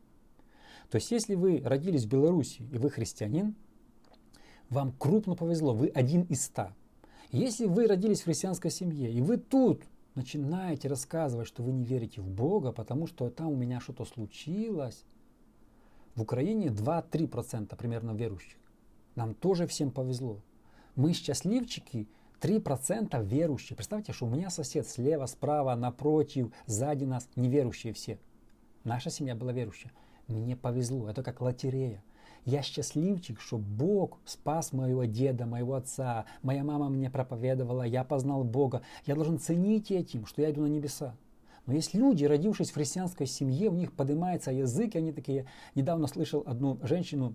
То 0.90 0.96
есть, 0.96 1.10
если 1.10 1.34
вы 1.34 1.62
родились 1.64 2.04
в 2.04 2.08
Беларуси 2.08 2.62
и 2.72 2.78
вы 2.78 2.90
христианин, 2.90 3.54
вам 4.68 4.92
крупно 4.92 5.34
повезло, 5.36 5.74
вы 5.74 5.88
один 5.88 6.22
из 6.22 6.44
ста. 6.44 6.74
Если 7.30 7.66
вы 7.66 7.86
родились 7.86 8.22
в 8.22 8.24
христианской 8.24 8.70
семье, 8.70 9.12
и 9.12 9.20
вы 9.20 9.36
тут 9.36 9.82
начинаете 10.14 10.88
рассказывать, 10.88 11.46
что 11.46 11.62
вы 11.62 11.72
не 11.72 11.84
верите 11.84 12.20
в 12.20 12.28
Бога, 12.28 12.72
потому 12.72 13.06
что 13.06 13.30
там 13.30 13.48
у 13.48 13.56
меня 13.56 13.80
что-то 13.80 14.04
случилось, 14.04 15.04
в 16.16 16.22
Украине 16.22 16.68
2-3% 16.68 17.76
примерно 17.76 18.12
верующих. 18.12 18.58
Нам 19.14 19.34
тоже 19.34 19.66
всем 19.66 19.90
повезло. 19.90 20.40
Мы 20.96 21.12
счастливчики, 21.12 22.08
3% 22.40 23.24
верующие. 23.24 23.76
Представьте, 23.76 24.12
что 24.12 24.26
у 24.26 24.30
меня 24.30 24.50
сосед 24.50 24.88
слева, 24.88 25.26
справа, 25.26 25.74
напротив, 25.74 26.52
сзади 26.66 27.04
нас 27.04 27.28
неверующие 27.36 27.92
все. 27.92 28.18
Наша 28.84 29.10
семья 29.10 29.34
была 29.34 29.52
верующая. 29.52 29.92
Мне 30.26 30.56
повезло, 30.56 31.08
это 31.08 31.22
как 31.22 31.40
лотерея. 31.40 32.02
Я 32.46 32.62
счастливчик, 32.62 33.38
что 33.40 33.58
Бог 33.58 34.18
спас 34.24 34.72
моего 34.72 35.04
деда, 35.04 35.44
моего 35.44 35.74
отца. 35.74 36.24
Моя 36.42 36.64
мама 36.64 36.88
мне 36.88 37.10
проповедовала, 37.10 37.82
я 37.82 38.02
познал 38.04 38.44
Бога. 38.44 38.80
Я 39.04 39.14
должен 39.14 39.38
ценить 39.38 39.90
этим, 39.90 40.24
что 40.24 40.40
я 40.40 40.50
иду 40.50 40.62
на 40.62 40.66
небеса. 40.66 41.14
Но 41.66 41.74
есть 41.74 41.92
люди, 41.92 42.24
родившись 42.24 42.70
в 42.70 42.74
христианской 42.74 43.26
семье, 43.26 43.68
у 43.68 43.74
них 43.74 43.92
поднимается 43.92 44.50
язык, 44.50 44.94
и 44.94 44.98
они 44.98 45.12
такие... 45.12 45.46
Недавно 45.74 46.06
слышал 46.06 46.42
одну 46.46 46.78
женщину, 46.82 47.34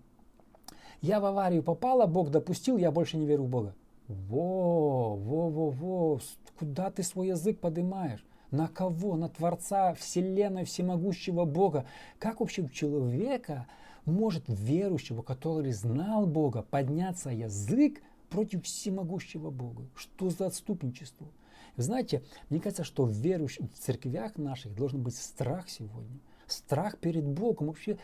я 1.02 1.20
в 1.20 1.26
аварию 1.26 1.62
попала, 1.62 2.08
Бог 2.08 2.32
допустил, 2.32 2.78
я 2.78 2.92
больше 2.92 3.18
не 3.18 3.28
верю 3.28 3.44
в 3.44 3.50
Бога. 3.50 3.76
Во, 4.08 5.16
во, 5.16 5.50
во, 5.50 5.70
во, 5.72 6.20
куда 6.60 6.92
ты 6.92 7.02
свой 7.02 7.30
язык 7.30 7.60
поднимаешь? 7.60 8.24
На 8.52 8.68
кого? 8.68 9.16
На 9.18 9.30
Творца 9.30 9.94
Вселенной, 9.96 10.66
Всемогущего 10.66 11.46
Бога. 11.46 11.86
Как 12.20 12.40
вообще 12.40 12.62
у 12.62 12.70
человека 12.70 13.68
может 14.06 14.44
верующего, 14.48 15.24
который 15.24 15.72
знал 15.72 16.28
Бога, 16.28 16.62
подняться 16.62 17.32
язык 17.32 18.02
против 18.30 18.66
всемогущего 18.66 19.50
Бога? 19.50 19.86
Что 19.96 20.30
за 20.30 20.48
отступничество? 20.48 21.28
Знаете, 21.76 22.24
мне 22.50 22.60
кажется, 22.60 22.84
что 22.84 23.06
в 23.06 23.12
верующих 23.12 23.66
в 23.74 23.80
церквях 23.80 24.38
наших 24.38 24.76
должен 24.76 25.02
быть 25.02 25.16
страх 25.16 25.68
сегодня. 25.68 26.20
Страх 26.46 27.00
перед 27.00 27.26
Богом. 27.26 27.68
Вообще 27.68 27.98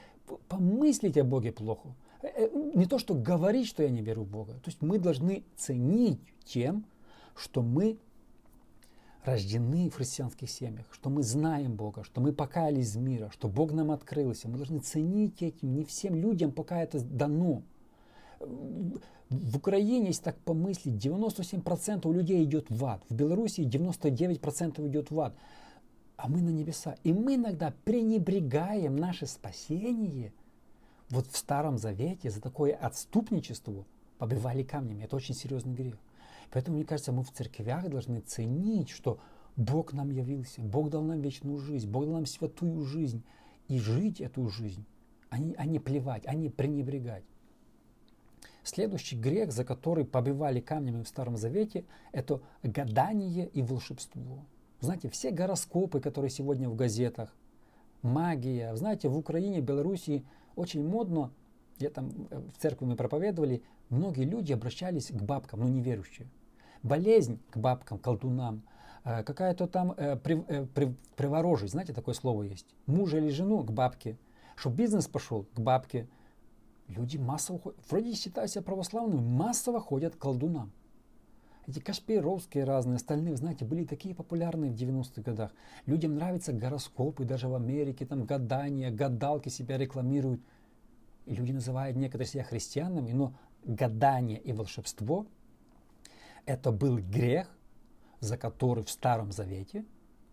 помыслить 0.50 1.18
о 1.18 1.24
Боге 1.24 1.52
плохо. 1.52 1.90
Э, 2.24 2.50
не 2.76 2.86
то, 2.86 3.00
что 3.00 3.14
говорить, 3.16 3.68
что 3.68 3.84
я 3.84 3.90
не 3.90 4.02
верю 4.02 4.24
в 4.24 4.28
Бога. 4.28 4.54
То 4.54 4.70
есть 4.70 4.82
мы 4.82 5.00
должны 5.00 5.44
ценить 5.56 6.20
тем, 6.46 6.86
что 7.36 7.62
мы 7.62 7.98
рождены 9.24 9.90
в 9.90 9.96
христианских 9.96 10.50
семьях, 10.50 10.86
что 10.92 11.10
мы 11.10 11.24
знаем 11.24 11.76
Бога, 11.76 12.04
что 12.04 12.22
мы 12.22 12.34
покаялись 12.34 12.90
из 12.90 12.96
мира, 12.96 13.30
что 13.34 13.48
Бог 13.48 13.72
нам 13.72 13.92
открылся. 13.92 14.48
Мы 14.50 14.58
должны 14.58 14.80
ценить 14.80 15.42
этим. 15.42 15.76
Не 15.76 15.84
всем 15.84 16.16
людям 16.16 16.52
пока 16.52 16.82
это 16.82 17.00
дано. 17.00 17.64
В 18.40 19.58
Украине, 19.58 20.08
если 20.08 20.24
так 20.24 20.38
помыслить, 20.40 21.04
97% 21.04 22.08
у 22.08 22.12
людей 22.12 22.44
идет 22.44 22.70
в 22.70 22.84
ад. 22.86 23.04
В 23.10 23.16
Беларуси 23.16 23.62
99% 23.62 24.86
идет 24.88 25.12
в 25.12 25.20
ад. 25.20 25.36
А 26.18 26.28
мы 26.28 26.42
на 26.42 26.50
небеса. 26.50 26.98
И 27.04 27.14
мы 27.14 27.36
иногда 27.36 27.74
пренебрегаем 27.84 28.96
наше 28.96 29.28
спасение. 29.28 30.34
Вот 31.12 31.28
в 31.28 31.38
Старом 31.38 31.78
Завете 31.78 32.30
за 32.30 32.42
такое 32.42 32.74
отступничество 32.74 33.86
побивали 34.18 34.64
камнями. 34.64 35.04
Это 35.04 35.18
очень 35.18 35.36
серьезный 35.36 35.74
грех. 35.74 35.98
Поэтому, 36.52 36.78
мне 36.78 36.86
кажется, 36.86 37.12
мы 37.12 37.24
в 37.24 37.32
церквях 37.32 37.90
должны 37.90 38.22
ценить, 38.22 38.90
что 38.90 39.20
Бог 39.58 39.94
нам 39.94 40.10
явился, 40.10 40.62
Бог 40.62 40.90
дал 40.90 41.04
нам 41.04 41.20
вечную 41.22 41.60
жизнь, 41.60 41.90
Бог 41.90 42.06
дал 42.06 42.14
нам 42.14 42.26
святую 42.26 42.84
жизнь. 42.86 43.24
И 43.68 43.78
жить 43.78 44.20
эту 44.20 44.50
жизнь, 44.50 44.84
а 45.30 45.38
не, 45.38 45.54
а 45.54 45.66
не 45.66 45.80
плевать, 45.80 46.24
а 46.26 46.34
не 46.34 46.50
пренебрегать. 46.50 47.24
Следующий 48.64 49.16
грех, 49.16 49.52
за 49.52 49.64
который 49.64 50.04
побивали 50.04 50.60
камнями 50.60 51.04
в 51.04 51.08
Старом 51.08 51.38
Завете, 51.38 51.86
это 52.12 52.42
гадание 52.64 53.48
и 53.48 53.62
волшебство. 53.62 54.46
Знаете, 54.82 55.10
все 55.10 55.32
гороскопы, 55.32 56.00
которые 56.00 56.32
сегодня 56.32 56.70
в 56.70 56.76
газетах, 56.76 57.34
магия. 58.02 58.76
Знаете, 58.76 59.08
в 59.08 59.18
Украине, 59.18 59.62
Белоруссии 59.62 60.26
очень 60.62 60.88
модно, 60.88 61.32
я 61.80 61.90
там 61.90 62.12
э, 62.30 62.40
в 62.40 62.62
церкви 62.62 62.86
мы 62.86 62.96
проповедовали, 62.96 63.64
многие 63.90 64.26
люди 64.26 64.54
обращались 64.54 65.08
к 65.08 65.22
бабкам, 65.22 65.60
но 65.60 65.68
ну, 65.68 65.74
неверующие 65.74 66.28
болезнь 66.84 67.40
к 67.50 67.58
бабкам, 67.58 67.98
колдунам, 67.98 68.64
э, 69.04 69.24
какая-то 69.24 69.68
там 69.68 69.96
при, 69.96 70.44
э, 70.48 70.66
при, 70.66 70.96
приворожить, 71.16 71.72
знаете, 71.72 71.94
такое 71.94 72.16
слово 72.16 72.44
есть, 72.44 72.68
мужа 72.86 73.18
или 73.18 73.30
жену 73.30 73.64
к 73.64 73.72
бабке, 73.72 74.18
чтобы 74.56 74.78
бизнес 74.78 75.08
пошел 75.08 75.46
к 75.56 75.60
бабке. 75.60 76.08
Люди 76.88 77.18
массово 77.18 77.74
вроде 77.90 78.14
считают 78.14 78.52
себя 78.52 78.64
православными, 78.64 79.22
массово 79.22 79.80
ходят 79.80 80.16
к 80.16 80.20
колдунам. 80.20 80.72
Эти 81.68 81.80
Кашпировские 81.80 82.64
разные, 82.64 82.96
остальные, 82.96 83.36
знаете, 83.36 83.66
были 83.66 83.86
такие 83.86 84.16
популярные 84.16 84.72
в 84.72 84.76
90-х 84.76 85.22
годах. 85.22 85.52
Людям 85.86 86.16
нравятся 86.16 86.54
гороскопы, 86.54 87.24
даже 87.24 87.48
в 87.48 87.56
Америке, 87.56 88.06
там 88.06 88.26
гадания, 88.26 88.92
гадалки 88.92 89.50
себя 89.50 89.78
рекламируют. 89.78 90.42
И 91.28 91.36
люди 91.36 91.52
называют 91.52 91.98
некоторые 91.98 92.28
себя 92.28 92.44
христианами, 92.44 93.12
но 93.12 93.34
гадание 93.64 94.40
и 94.40 94.54
волшебство– 94.54 95.28
это 96.46 96.72
был 96.72 96.98
грех, 96.98 97.48
за 98.20 98.38
который 98.38 98.84
в 98.84 98.90
Старом 98.90 99.32
Завете 99.32 99.86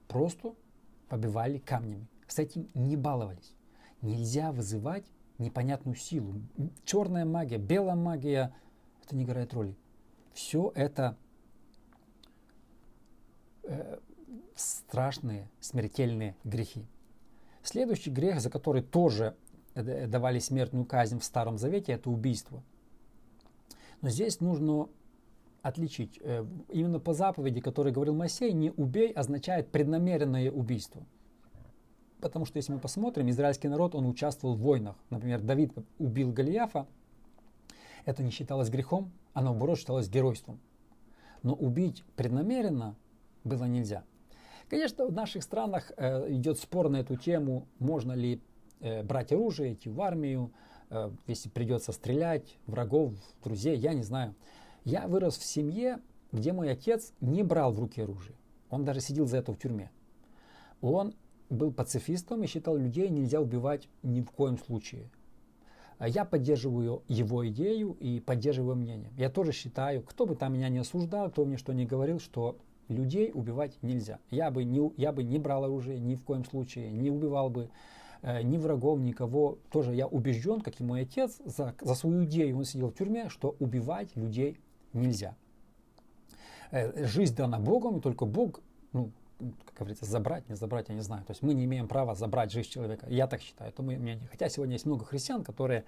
просто 0.09 0.55
побивали 1.09 1.59
камнями. 1.59 2.07
С 2.27 2.39
этим 2.39 2.69
не 2.75 2.97
баловались. 2.97 3.55
Нельзя 4.03 4.53
вызывать 4.53 5.05
непонятную 5.39 5.97
силу. 5.97 6.41
Черная 6.85 7.25
магия, 7.25 7.59
белая 7.59 7.97
магия, 7.97 8.55
это 9.05 9.17
не 9.17 9.25
играет 9.25 9.55
роли. 9.55 9.75
Все 10.39 10.71
это 10.77 11.17
э, 13.65 13.99
страшные, 14.55 15.51
смертельные 15.59 16.37
грехи. 16.45 16.87
Следующий 17.65 18.11
грех, 18.11 18.41
за 18.41 18.49
который 18.49 18.83
тоже 18.83 19.35
э, 19.75 20.07
давали 20.07 20.39
смертную 20.39 20.87
казнь 20.87 21.19
в 21.19 21.25
Старом 21.25 21.59
Завете, 21.59 21.91
это 21.91 22.09
убийство. 22.09 22.63
Но 24.01 24.11
здесь 24.11 24.39
нужно 24.39 24.89
отличить. 25.63 26.21
Э, 26.23 26.47
именно 26.69 27.01
по 27.01 27.15
заповеди, 27.15 27.61
который 27.61 27.91
говорил 27.91 28.15
Моисей, 28.15 28.53
не 28.53 28.71
убей 28.71 29.11
означает 29.11 29.73
преднамеренное 29.73 30.53
убийство. 30.53 31.05
Потому 32.21 32.45
что 32.45 32.59
если 32.59 32.73
мы 32.73 32.79
посмотрим, 32.79 33.29
израильский 33.29 33.67
народ, 33.67 33.97
он 33.97 34.07
участвовал 34.07 34.55
в 34.55 34.61
войнах. 34.61 34.95
Например, 35.11 35.41
Давид 35.41 35.73
убил 35.99 36.31
Голиафа. 36.31 36.87
Это 38.05 38.23
не 38.23 38.31
считалось 38.31 38.71
грехом, 38.71 39.11
а 39.39 39.41
наоборот 39.41 39.79
считалось 39.79 40.09
геройством. 40.09 40.59
Но 41.45 41.55
убить 41.55 42.03
преднамеренно 42.17 42.97
было 43.45 43.67
нельзя. 43.67 44.03
Конечно, 44.69 45.07
в 45.07 45.13
наших 45.13 45.45
странах 45.45 45.93
э, 45.97 46.33
идет 46.33 46.59
спор 46.59 46.89
на 46.89 46.97
эту 46.97 47.15
тему, 47.15 47.69
можно 47.79 48.15
ли 48.15 48.43
э, 48.81 49.05
брать 49.05 49.31
оружие, 49.31 49.75
идти 49.75 49.89
в 49.89 50.01
армию, 50.01 50.53
если 51.29 51.51
придется 51.51 51.93
стрелять, 51.93 52.59
врагов, 52.67 53.13
друзей, 53.45 53.77
я 53.77 53.93
не 53.93 54.03
знаю. 54.03 54.35
Я 54.85 55.07
вырос 55.07 55.37
в 55.37 55.45
семье, 55.45 56.01
где 56.33 56.53
мой 56.53 56.73
отец 56.73 57.13
не 57.21 57.45
брал 57.45 57.71
в 57.73 57.79
руки 57.79 58.01
оружие. 58.01 58.35
Он 58.71 58.85
даже 58.85 59.01
сидел 59.01 59.27
за 59.27 59.37
это 59.37 59.53
в 59.53 59.59
тюрьме. 59.59 59.93
Он 60.81 61.15
был 61.49 61.73
пацифистом 61.73 62.43
и 62.43 62.49
считал, 62.49 62.77
людей 62.77 63.09
нельзя 63.09 63.41
убивать 63.41 63.89
ни 64.03 64.21
в 64.21 64.33
коем 64.33 64.59
случае. 64.59 65.11
А 65.99 66.09
я 66.09 66.25
поддерживаю 66.25 67.03
его 67.09 67.47
идею 67.49 67.97
и 67.99 68.21
поддерживаю 68.21 68.77
мнение. 68.77 69.11
Я 69.17 69.31
тоже 69.31 69.53
считаю, 69.53 70.03
кто 70.03 70.27
бы 70.27 70.37
там 70.37 70.55
меня 70.55 70.69
не 70.69 70.79
осуждал, 70.79 71.31
кто 71.31 71.45
мне 71.45 71.57
что 71.57 71.73
не 71.73 71.87
говорил, 71.87 72.21
что 72.21 72.57
людей 72.89 73.31
убивать 73.35 73.77
нельзя. 73.83 74.21
Я 74.31 74.51
бы 74.51 74.65
не, 74.65 74.93
я 74.97 75.13
бы 75.13 75.25
не 75.25 75.39
брал 75.39 75.65
оружие 75.65 75.99
ни 75.99 76.15
в 76.15 76.25
коем 76.25 76.45
случае, 76.45 76.93
не 76.93 77.11
убивал 77.11 77.51
бы 77.51 77.71
э, 78.23 78.43
ни 78.43 78.59
врагов, 78.59 79.01
никого. 79.01 79.59
Тоже 79.71 79.95
я 79.95 80.07
убежден, 80.07 80.61
как 80.61 80.81
и 80.81 80.85
мой 80.85 81.03
отец, 81.03 81.41
за, 81.45 81.75
за 81.81 81.95
свою 81.95 82.25
идею 82.25 82.59
он 82.59 82.65
сидел 82.65 82.91
в 82.91 82.95
тюрьме, 82.95 83.29
что 83.29 83.57
убивать 83.59 84.15
людей 84.17 84.59
нельзя. 84.93 85.37
Э, 86.71 87.07
жизнь 87.07 87.35
дана 87.35 87.59
Богом, 87.59 87.99
и 87.99 88.01
только 88.01 88.25
Бог, 88.25 88.61
ну, 88.93 89.11
как 89.39 89.79
говорится, 89.79 90.05
забрать, 90.05 90.49
не 90.49 90.57
забрать, 90.57 90.89
я 90.89 90.95
не 90.95 91.01
знаю. 91.01 91.25
То 91.25 91.31
есть 91.31 91.43
мы 91.43 91.55
не 91.55 91.65
имеем 91.65 91.87
права 91.87 92.15
забрать 92.15 92.51
жизнь 92.51 92.69
человека. 92.69 93.07
Я 93.09 93.27
так 93.27 93.41
считаю, 93.41 93.71
это 93.71 93.83
мое 93.83 93.99
мнение. 93.99 94.27
Хотя 94.31 94.49
сегодня 94.49 94.75
есть 94.75 94.87
много 94.87 95.05
христиан, 95.05 95.45
которые 95.45 95.85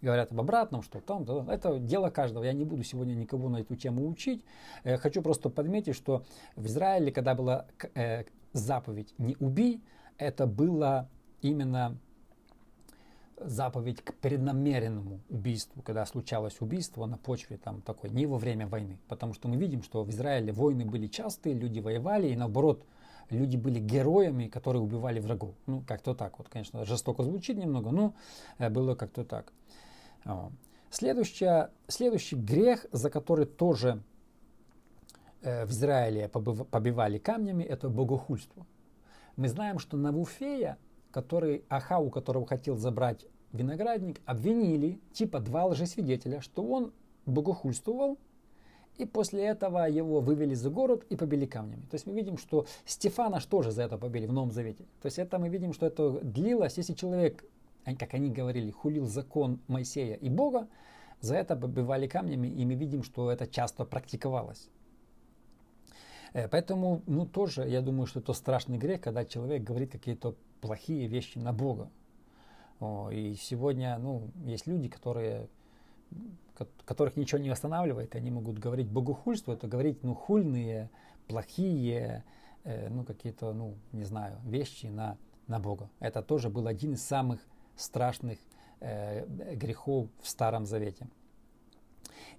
говорят 0.00 0.32
об 0.32 0.40
обратном, 0.40 0.82
что 0.82 1.00
там, 1.00 1.24
да, 1.24 1.44
это 1.52 1.78
дело 1.78 2.10
каждого. 2.10 2.44
Я 2.44 2.52
не 2.52 2.64
буду 2.64 2.82
сегодня 2.82 3.14
никого 3.14 3.48
на 3.48 3.58
эту 3.58 3.76
тему 3.76 4.08
учить. 4.08 4.44
Э, 4.84 4.96
хочу 4.96 5.22
просто 5.22 5.50
подметить, 5.50 5.96
что 5.96 6.24
в 6.56 6.66
Израиле, 6.66 7.12
когда 7.12 7.34
была 7.34 7.66
э, 7.94 8.24
заповедь 8.52 9.14
«не 9.18 9.36
убий», 9.38 9.82
это 10.16 10.46
было 10.46 11.08
именно 11.42 11.98
заповедь 13.44 14.02
к 14.02 14.14
преднамеренному 14.14 15.20
убийству, 15.28 15.82
когда 15.82 16.06
случалось 16.06 16.60
убийство 16.60 17.06
на 17.06 17.18
почве 17.18 17.56
там 17.56 17.82
такой, 17.82 18.10
не 18.10 18.26
во 18.26 18.38
время 18.38 18.66
войны. 18.66 18.98
Потому 19.08 19.34
что 19.34 19.48
мы 19.48 19.56
видим, 19.56 19.82
что 19.82 20.02
в 20.02 20.10
Израиле 20.10 20.52
войны 20.52 20.84
были 20.84 21.06
частые, 21.06 21.54
люди 21.54 21.80
воевали, 21.80 22.28
и 22.28 22.36
наоборот, 22.36 22.84
люди 23.30 23.56
были 23.56 23.78
героями, 23.78 24.48
которые 24.48 24.82
убивали 24.82 25.20
врагов. 25.20 25.54
Ну, 25.66 25.82
как-то 25.86 26.14
так 26.14 26.38
вот, 26.38 26.48
конечно, 26.48 26.84
жестоко 26.84 27.22
звучит 27.22 27.56
немного, 27.56 27.90
но 27.90 28.14
э, 28.58 28.68
было 28.70 28.94
как-то 28.94 29.24
так. 29.24 29.52
Следующее, 30.90 31.70
следующий 31.88 32.36
грех, 32.36 32.86
за 32.92 33.10
который 33.10 33.46
тоже 33.46 34.02
э, 35.42 35.66
в 35.66 35.70
Израиле 35.70 36.28
побивали 36.28 37.18
камнями, 37.18 37.64
это 37.64 37.88
богохульство. 37.88 38.64
Мы 39.36 39.48
знаем, 39.48 39.80
что 39.80 39.96
Навуфея, 39.96 40.78
который, 41.10 41.64
Ахау, 41.68 42.10
которого 42.10 42.46
хотел 42.46 42.76
забрать 42.76 43.26
виноградник, 43.54 44.20
обвинили, 44.26 45.00
типа 45.12 45.40
два 45.40 45.64
лжесвидетеля, 45.66 46.40
что 46.40 46.62
он 46.62 46.92
богохульствовал, 47.24 48.18
и 48.98 49.06
после 49.06 49.44
этого 49.44 49.88
его 49.88 50.20
вывели 50.20 50.54
за 50.54 50.70
город 50.70 51.04
и 51.08 51.16
побили 51.16 51.46
камнями. 51.46 51.82
То 51.90 51.94
есть 51.94 52.06
мы 52.06 52.12
видим, 52.12 52.38
что 52.38 52.66
Стефана 52.84 53.40
тоже 53.40 53.70
за 53.70 53.82
это 53.82 53.98
побили 53.98 54.26
в 54.26 54.32
Новом 54.32 54.52
Завете. 54.52 54.84
То 55.00 55.06
есть 55.06 55.18
это 55.18 55.38
мы 55.38 55.48
видим, 55.48 55.72
что 55.72 55.86
это 55.86 56.20
длилось, 56.20 56.76
если 56.76 56.94
человек, 56.94 57.44
как 57.84 58.14
они 58.14 58.30
говорили, 58.30 58.70
хулил 58.70 59.06
закон 59.06 59.58
Моисея 59.66 60.14
и 60.14 60.28
Бога, 60.28 60.68
за 61.20 61.36
это 61.36 61.56
побивали 61.56 62.06
камнями, 62.06 62.48
и 62.48 62.64
мы 62.64 62.74
видим, 62.74 63.02
что 63.02 63.30
это 63.30 63.46
часто 63.46 63.84
практиковалось. 63.84 64.68
Э, 66.34 66.48
поэтому, 66.48 67.02
ну, 67.06 67.26
тоже, 67.26 67.66
я 67.68 67.80
думаю, 67.80 68.06
что 68.06 68.20
это 68.20 68.32
страшный 68.32 68.78
грех, 68.78 69.00
когда 69.00 69.24
человек 69.24 69.62
говорит 69.62 69.90
какие-то 69.90 70.36
плохие 70.60 71.06
вещи 71.06 71.38
на 71.38 71.52
Бога. 71.52 71.90
И 72.80 73.34
сегодня, 73.40 73.98
ну, 73.98 74.30
есть 74.44 74.66
люди, 74.66 74.88
которые, 74.88 75.48
которых 76.84 77.16
ничего 77.16 77.40
не 77.40 77.48
останавливает, 77.48 78.14
они 78.14 78.30
могут 78.30 78.58
говорить 78.58 78.88
богохульство, 78.88 79.52
это 79.52 79.66
говорить, 79.66 80.02
ну, 80.02 80.14
хульные, 80.14 80.90
плохие, 81.28 82.24
э, 82.64 82.88
ну, 82.88 83.04
какие-то, 83.04 83.52
ну, 83.52 83.74
не 83.92 84.04
знаю, 84.04 84.38
вещи 84.44 84.86
на, 84.86 85.16
на 85.46 85.58
Бога. 85.58 85.88
Это 86.00 86.22
тоже 86.22 86.50
был 86.50 86.66
один 86.66 86.94
из 86.94 87.02
самых 87.02 87.40
страшных 87.76 88.38
э, 88.80 89.26
грехов 89.54 90.08
в 90.20 90.28
Старом 90.28 90.66
Завете. 90.66 91.08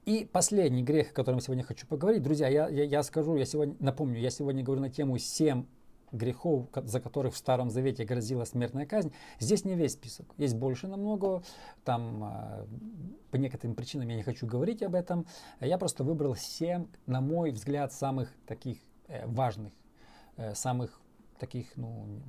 И 0.06 0.30
последний 0.32 0.84
грех, 0.84 1.12
о 1.12 1.13
котором 1.13 1.39
сегодня 1.39 1.63
хочу 1.63 1.88
поговорить. 1.88 2.21
Друзья, 2.21 2.48
я, 2.48 2.69
я, 2.69 2.84
я 2.84 3.02
скажу, 3.02 3.36
я 3.38 3.45
сегодня 3.45 3.76
напомню, 3.80 4.19
я 4.19 4.30
сегодня 4.30 4.63
говорю 4.63 4.82
на 4.82 4.89
тему 4.91 5.17
7 5.17 5.65
грехов, 6.12 6.68
за 6.74 7.00
которых 7.00 7.34
в 7.34 7.38
Старом 7.38 7.70
Завете 7.70 8.06
грозила 8.06 8.46
смертная 8.46 8.86
казнь. 8.86 9.13
Здесь 9.39 9.65
не 9.65 9.76
весь 9.76 9.94
список. 9.94 10.28
Есть 10.38 10.56
больше 10.56 10.88
намного. 10.88 11.44
Там 11.84 12.24
а, 12.24 12.68
по 13.32 13.38
некоторым 13.38 13.76
причинам 13.76 14.08
я 14.10 14.15
не 14.15 14.24
хочу 14.24 14.46
говорить 14.48 14.84
об 14.84 14.96
этом. 14.96 15.26
Я 15.60 15.78
просто 15.78 16.04
выбрал 16.04 16.36
7, 16.36 16.88
на 17.06 17.22
мой 17.22 17.52
взгляд, 17.52 17.91
самых 17.94 18.34
таких 18.46 18.78
э, 19.08 19.26
важных, 19.28 19.74
э, 20.38 20.54
самых 20.56 21.02
таких, 21.39 21.76
ну, 21.76 22.22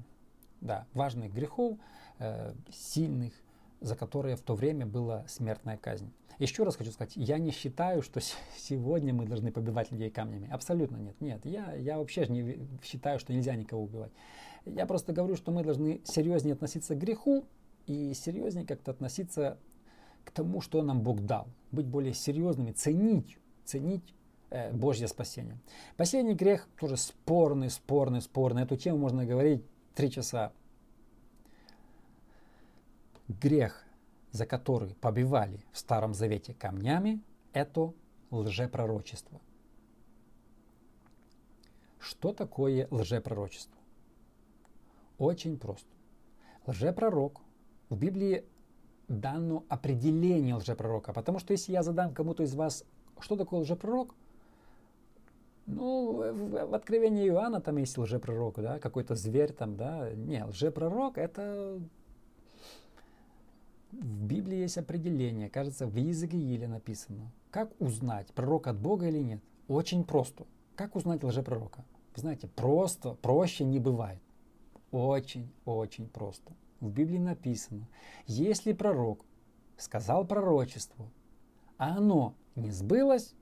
да, 0.61 0.87
важных 0.95 1.33
грехов, 1.33 1.79
э, 2.19 2.55
сильных, 2.73 3.33
за 3.81 3.97
которые 3.97 4.37
в 4.37 4.43
то 4.43 4.55
время 4.55 4.87
была 4.87 5.27
смертная 5.29 5.77
казнь. 5.77 6.12
Еще 6.39 6.65
раз 6.65 6.77
хочу 6.77 6.91
сказать, 6.91 7.12
я 7.17 7.39
не 7.39 7.51
считаю, 7.51 8.03
что 8.03 8.21
сегодня 8.59 9.15
мы 9.15 9.27
должны 9.27 9.51
побивать 9.51 9.91
людей 9.91 10.11
камнями. 10.11 10.49
Абсолютно 10.51 10.97
нет. 10.97 11.21
Нет, 11.21 11.47
я, 11.47 11.75
я 11.75 11.99
вообще 11.99 12.27
не 12.29 12.59
считаю, 12.83 13.19
что 13.19 13.33
нельзя 13.33 13.55
никого 13.55 13.83
убивать. 13.83 14.12
Я 14.67 14.85
просто 14.87 15.12
говорю, 15.12 15.37
что 15.37 15.53
мы 15.53 15.62
должны 15.62 16.01
серьезнее 16.05 16.55
относиться 16.55 16.95
к 16.95 16.99
греху 16.99 17.47
и 17.87 18.12
серьезнее 18.15 18.67
как-то 18.67 18.91
относиться 18.91 19.59
к 20.25 20.31
тому, 20.31 20.61
что 20.61 20.83
нам 20.83 21.03
Бог 21.03 21.21
дал. 21.23 21.47
Быть 21.71 21.87
более 21.87 22.12
серьезными, 22.12 22.73
ценить, 22.73 23.39
ценить 23.65 24.15
э, 24.51 24.73
Божье 24.73 25.09
спасение. 25.09 25.59
Последний 25.97 26.35
грех 26.35 26.69
тоже 26.79 26.97
спорный, 26.97 27.71
спорный, 27.71 28.21
спорный. 28.21 28.65
Эту 28.65 28.77
тему 28.77 28.99
можно 28.99 29.25
говорить 29.25 29.65
три 29.95 30.11
часа. 30.11 30.53
Грех 33.29 33.87
за 34.37 34.47
который 34.47 34.95
побивали 34.95 35.65
в 35.73 35.79
Старом 35.79 36.15
Завете 36.15 36.55
камнями, 36.55 37.23
это 37.53 37.93
лжепророчество. 38.31 39.41
Что 41.99 42.33
такое 42.33 42.87
лжепророчество? 42.91 43.81
Очень 45.19 45.59
просто. 45.59 45.89
Лжепророк 46.67 47.41
в 47.89 47.97
Библии 47.97 48.45
дано 49.09 49.65
определение 49.69 50.55
лжепророка. 50.55 51.12
Потому 51.12 51.39
что 51.39 51.53
если 51.53 51.73
я 51.73 51.83
задам 51.83 52.12
кому-то 52.12 52.43
из 52.43 52.55
вас, 52.55 52.85
что 53.21 53.37
такое 53.37 53.61
лжепророк, 53.61 54.15
ну, 55.67 56.33
в, 56.33 56.75
Откровении 56.75 57.27
Иоанна 57.27 57.61
там 57.61 57.79
есть 57.79 57.97
лжепророк, 57.99 58.57
да, 58.61 58.79
какой-то 58.79 59.15
зверь 59.15 59.53
там, 59.53 59.77
да. 59.77 60.12
Не, 60.12 60.45
лжепророк 60.45 61.19
это 61.19 61.81
в 64.01 64.25
Библии 64.27 64.59
есть 64.59 64.79
определение, 64.79 65.49
кажется, 65.49 65.87
в 65.87 65.97
Иезекииле 65.97 66.69
написано. 66.69 67.33
Как 67.51 67.73
узнать, 67.81 68.33
пророк 68.35 68.67
от 68.67 68.79
Бога 68.79 69.09
или 69.09 69.19
нет? 69.19 69.43
Очень 69.69 70.05
просто. 70.05 70.47
Как 70.75 70.97
узнать 70.97 71.25
лжепророка? 71.25 71.85
Вы 72.15 72.21
знаете, 72.21 72.49
просто, 72.49 73.15
проще 73.15 73.65
не 73.65 73.79
бывает. 73.79 74.21
Очень-очень 74.91 76.09
просто. 76.09 76.55
В 76.81 76.91
Библии 76.91 77.19
написано, 77.19 77.89
если 78.27 78.73
пророк 78.73 79.25
сказал 79.77 80.27
пророчество, 80.27 81.11
а 81.79 81.97
оно 81.97 82.35
не 82.55 82.71
сбылось, 82.71 83.35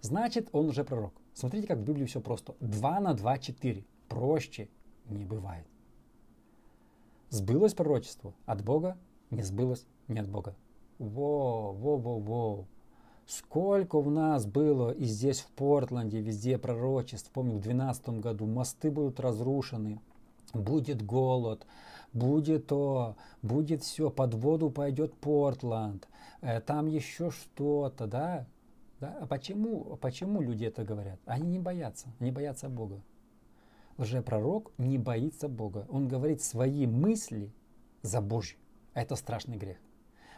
значит 0.00 0.48
он 0.52 0.68
уже 0.68 0.84
пророк. 0.84 1.14
Смотрите, 1.34 1.66
как 1.66 1.78
в 1.78 1.84
Библии 1.84 2.06
все 2.06 2.20
просто. 2.20 2.54
2 2.60 3.00
на 3.00 3.14
2– 3.14 3.38
4. 3.38 3.84
Проще 4.08 4.68
не 5.06 5.24
бывает. 5.24 5.66
Сбылось 7.30 7.74
пророчество 7.74 8.34
от 8.46 8.64
Бога, 8.64 8.98
не 9.30 9.42
сбылось 9.42 9.86
нет 10.08 10.28
Бога. 10.28 10.54
Во, 10.98 11.72
во, 11.72 11.96
во, 11.96 12.18
во. 12.18 12.64
Сколько 13.26 13.96
у 13.96 14.10
нас 14.10 14.44
было 14.44 14.90
и 14.90 15.04
здесь 15.04 15.40
в 15.40 15.46
Портленде, 15.52 16.20
везде 16.20 16.58
пророчеств. 16.58 17.30
Помню, 17.30 17.52
в 17.52 17.60
2012 17.60 18.08
году 18.20 18.46
мосты 18.46 18.90
будут 18.90 19.20
разрушены, 19.20 20.00
будет 20.52 21.02
голод, 21.06 21.64
будет 22.12 22.66
то, 22.66 23.16
будет 23.40 23.82
все, 23.82 24.10
под 24.10 24.34
воду 24.34 24.70
пойдет 24.70 25.14
Портланд, 25.14 26.08
э, 26.40 26.60
там 26.60 26.86
еще 26.86 27.30
что-то, 27.30 28.06
да? 28.08 28.46
да? 28.98 29.16
А 29.20 29.26
почему, 29.26 29.96
почему 30.00 30.40
люди 30.40 30.64
это 30.64 30.84
говорят? 30.84 31.20
Они 31.24 31.46
не 31.46 31.58
боятся, 31.60 32.08
они 32.18 32.32
боятся 32.32 32.68
Бога. 32.68 33.00
Лжепророк 33.96 34.72
не 34.76 34.98
боится 34.98 35.48
Бога. 35.48 35.86
Он 35.88 36.08
говорит 36.08 36.42
свои 36.42 36.86
мысли 36.86 37.52
за 38.02 38.20
Божьи. 38.20 38.56
Это 38.94 39.16
страшный 39.16 39.56
грех. 39.56 39.78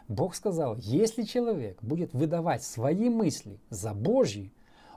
Бог 0.07 0.35
сказал, 0.35 0.75
если 0.77 1.23
человек 1.23 1.81
будет 1.81 2.13
выдавать 2.13 2.63
свои 2.63 3.09
мысли 3.09 3.59
за 3.69 3.93
Божьи, 3.93 4.51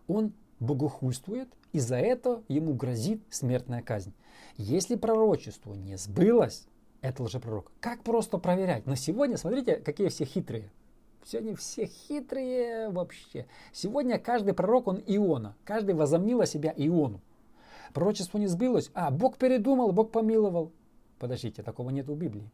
он 0.09 0.33
богохульствует, 0.61 1.49
и 1.73 1.79
за 1.79 1.97
это 1.97 2.43
ему 2.49 2.75
грозит 2.75 3.23
смертная 3.31 3.83
казнь. 3.83 4.15
Если 4.57 4.97
пророчество 4.97 5.75
не 5.75 5.97
сбылось, 5.97 6.67
это 7.03 7.23
лжепророк. 7.23 7.71
Как 7.81 8.03
просто 8.03 8.39
проверять? 8.39 8.87
Но 8.87 8.95
сегодня, 8.95 9.37
смотрите, 9.37 9.77
какие 9.77 10.09
все 10.09 10.25
хитрые. 10.25 10.71
Сегодня 11.25 11.57
все 11.57 11.87
хитрые 11.87 12.89
вообще. 12.91 13.47
Сегодня 13.73 14.19
каждый 14.19 14.55
пророк, 14.55 14.87
он 14.87 15.03
Иона. 15.07 15.57
Каждый 15.65 15.95
возомнил 15.95 16.41
о 16.41 16.47
себя 16.47 16.73
Иону. 16.77 17.21
Пророчество 17.93 18.39
не 18.39 18.47
сбылось. 18.47 18.91
А, 18.95 19.11
Бог 19.11 19.37
передумал, 19.37 19.93
Бог 19.93 20.11
помиловал. 20.11 20.73
Подождите, 21.19 21.63
такого 21.63 21.91
нет 21.91 22.07
в 22.07 22.15
Библии. 22.15 22.51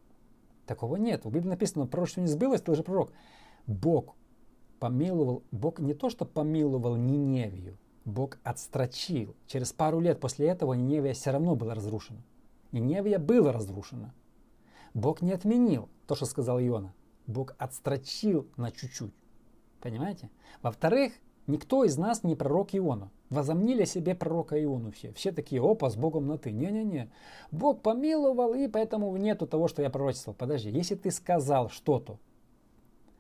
Такого 0.67 0.97
нет. 0.97 1.25
В 1.25 1.31
Библии 1.31 1.51
написано, 1.51 1.87
пророчество 1.87 2.21
не 2.21 2.29
сбылось, 2.29 2.61
ты 2.63 2.73
уже 2.73 2.83
пророк. 2.83 3.13
Бог 3.67 4.15
помиловал, 4.79 5.43
Бог 5.51 5.81
не 5.81 5.95
то, 5.95 6.11
что 6.11 6.25
помиловал 6.25 6.97
Ниневию, 6.97 7.79
Бог 8.05 8.39
отстрочил. 8.43 9.37
Через 9.47 9.73
пару 9.73 10.01
лет 10.01 10.21
после 10.21 10.49
этого 10.49 10.75
Ниневия 10.75 11.15
все 11.15 11.31
равно 11.31 11.55
была 11.55 11.75
разрушена. 11.75 12.23
Ниневия 12.73 13.19
была 13.19 13.53
разрушена. 13.53 14.15
Бог 14.95 15.23
не 15.23 15.33
отменил 15.33 15.89
то, 16.07 16.15
что 16.15 16.27
сказал 16.27 16.61
Иона. 16.61 16.95
Бог 17.27 17.55
отстрочил 17.59 18.49
на 18.57 18.71
чуть-чуть. 18.71 19.15
Понимаете? 19.81 20.31
Во-вторых, 20.63 21.13
никто 21.53 21.85
из 21.85 21.97
нас 21.97 22.25
не 22.25 22.35
пророк 22.35 22.75
Иона. 22.75 23.11
Возомнили 23.31 23.85
себе 23.85 24.15
пророка 24.15 24.63
Иону 24.63 24.91
все. 24.91 25.13
Все 25.13 25.33
такие, 25.33 25.63
опа, 25.63 25.91
с 25.91 25.97
Богом 25.97 26.27
на 26.27 26.39
ты. 26.39 26.51
Не-не-не. 26.51 27.11
Бог 27.51 27.83
помиловал, 27.83 28.55
и 28.55 28.67
поэтому 28.67 29.17
нету 29.17 29.47
того, 29.47 29.69
что 29.69 29.83
я 29.83 29.91
пророчествовал. 29.91 30.37
Подожди, 30.37 30.71
если 30.71 30.95
ты 30.97 31.11
сказал 31.11 31.69
что-то, 31.69 32.19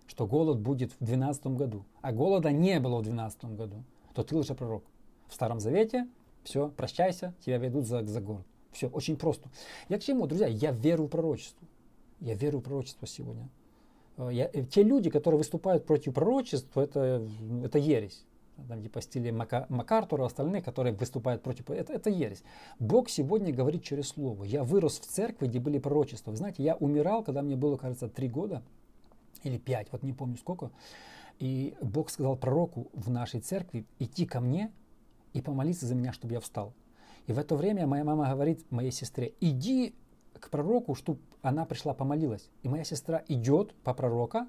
что 0.06 0.26
голод 0.26 0.58
будет 0.58 0.92
в 0.98 1.04
12 1.04 1.46
году, 1.48 1.84
а 2.00 2.12
голода 2.12 2.50
не 2.50 2.80
было 2.80 2.98
в 2.98 3.02
12 3.02 3.44
году, 3.56 3.84
то 4.14 4.22
ты 4.22 4.34
лучше 4.34 4.54
пророк. 4.54 4.84
В 5.28 5.34
Старом 5.34 5.60
Завете 5.60 6.08
все, 6.42 6.68
прощайся, 6.68 7.34
тебя 7.40 7.58
ведут 7.58 7.86
за, 7.86 8.04
за 8.04 8.20
город. 8.20 8.46
Все, 8.72 8.88
очень 8.88 9.16
просто. 9.16 9.48
Я 9.88 9.98
к 9.98 10.02
чему, 10.02 10.26
друзья? 10.26 10.46
Я 10.46 10.72
верю 10.72 11.04
в 11.04 11.08
пророчество. 11.08 11.66
Я 12.20 12.34
верю 12.34 12.58
в 12.58 12.62
пророчество 12.62 13.06
сегодня. 13.06 13.48
Э, 14.16 14.28
я, 14.32 14.50
э, 14.52 14.64
те 14.64 14.82
люди, 14.82 15.10
которые 15.10 15.38
выступают 15.38 15.86
против 15.86 16.14
пророчества, 16.14 16.80
это, 16.82 17.26
это 17.64 17.78
ересь. 17.78 18.24
Там, 18.68 18.82
типа 18.82 19.00
стиле 19.00 19.32
Мака, 19.32 19.66
Макартура, 19.68 20.24
остальные, 20.24 20.62
которые 20.62 20.94
выступают 20.94 21.42
против, 21.42 21.70
это, 21.70 21.92
это 21.92 22.10
ересь. 22.10 22.42
Бог 22.78 23.08
сегодня 23.08 23.52
говорит 23.52 23.82
через 23.82 24.08
Слово. 24.08 24.44
Я 24.44 24.62
вырос 24.62 25.00
в 25.00 25.06
церкви, 25.06 25.46
где 25.46 25.58
были 25.58 25.78
пророчества. 25.78 26.30
Вы 26.30 26.36
знаете, 26.36 26.62
я 26.62 26.76
умирал, 26.76 27.24
когда 27.24 27.42
мне 27.42 27.56
было, 27.56 27.76
кажется, 27.76 28.08
три 28.08 28.28
года 28.28 28.62
или 29.42 29.58
пять, 29.58 29.88
вот 29.90 30.02
не 30.02 30.12
помню 30.12 30.36
сколько. 30.36 30.70
И 31.38 31.74
Бог 31.80 32.10
сказал 32.10 32.36
пророку 32.36 32.88
в 32.92 33.10
нашей 33.10 33.40
церкви 33.40 33.84
идти 33.98 34.26
ко 34.26 34.40
мне 34.40 34.70
и 35.32 35.40
помолиться 35.40 35.86
за 35.86 35.94
меня, 35.94 36.12
чтобы 36.12 36.34
я 36.34 36.40
встал. 36.40 36.74
И 37.26 37.32
в 37.32 37.38
это 37.38 37.56
время 37.56 37.86
моя 37.86 38.04
мама 38.04 38.28
говорит 38.28 38.70
моей 38.70 38.92
сестре, 38.92 39.32
иди 39.40 39.94
к 40.38 40.50
пророку, 40.50 40.94
чтобы 40.94 41.20
она 41.42 41.64
пришла 41.64 41.92
помолилась. 41.92 42.48
И 42.62 42.68
моя 42.68 42.84
сестра 42.84 43.22
идет 43.28 43.74
по 43.82 43.92
пророка, 43.92 44.46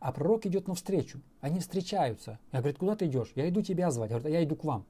а 0.00 0.12
пророк 0.12 0.46
идет 0.46 0.68
навстречу. 0.68 1.20
Они 1.40 1.58
встречаются. 1.58 2.38
Я 2.52 2.60
говорю, 2.60 2.78
куда 2.78 2.96
ты 2.96 3.06
идешь? 3.06 3.32
Я 3.34 3.48
иду 3.48 3.62
тебя 3.62 3.90
звать. 3.90 4.10
Я 4.10 4.18
говорю, 4.18 4.34
я 4.34 4.44
иду 4.44 4.56
к 4.56 4.64
вам. 4.64 4.86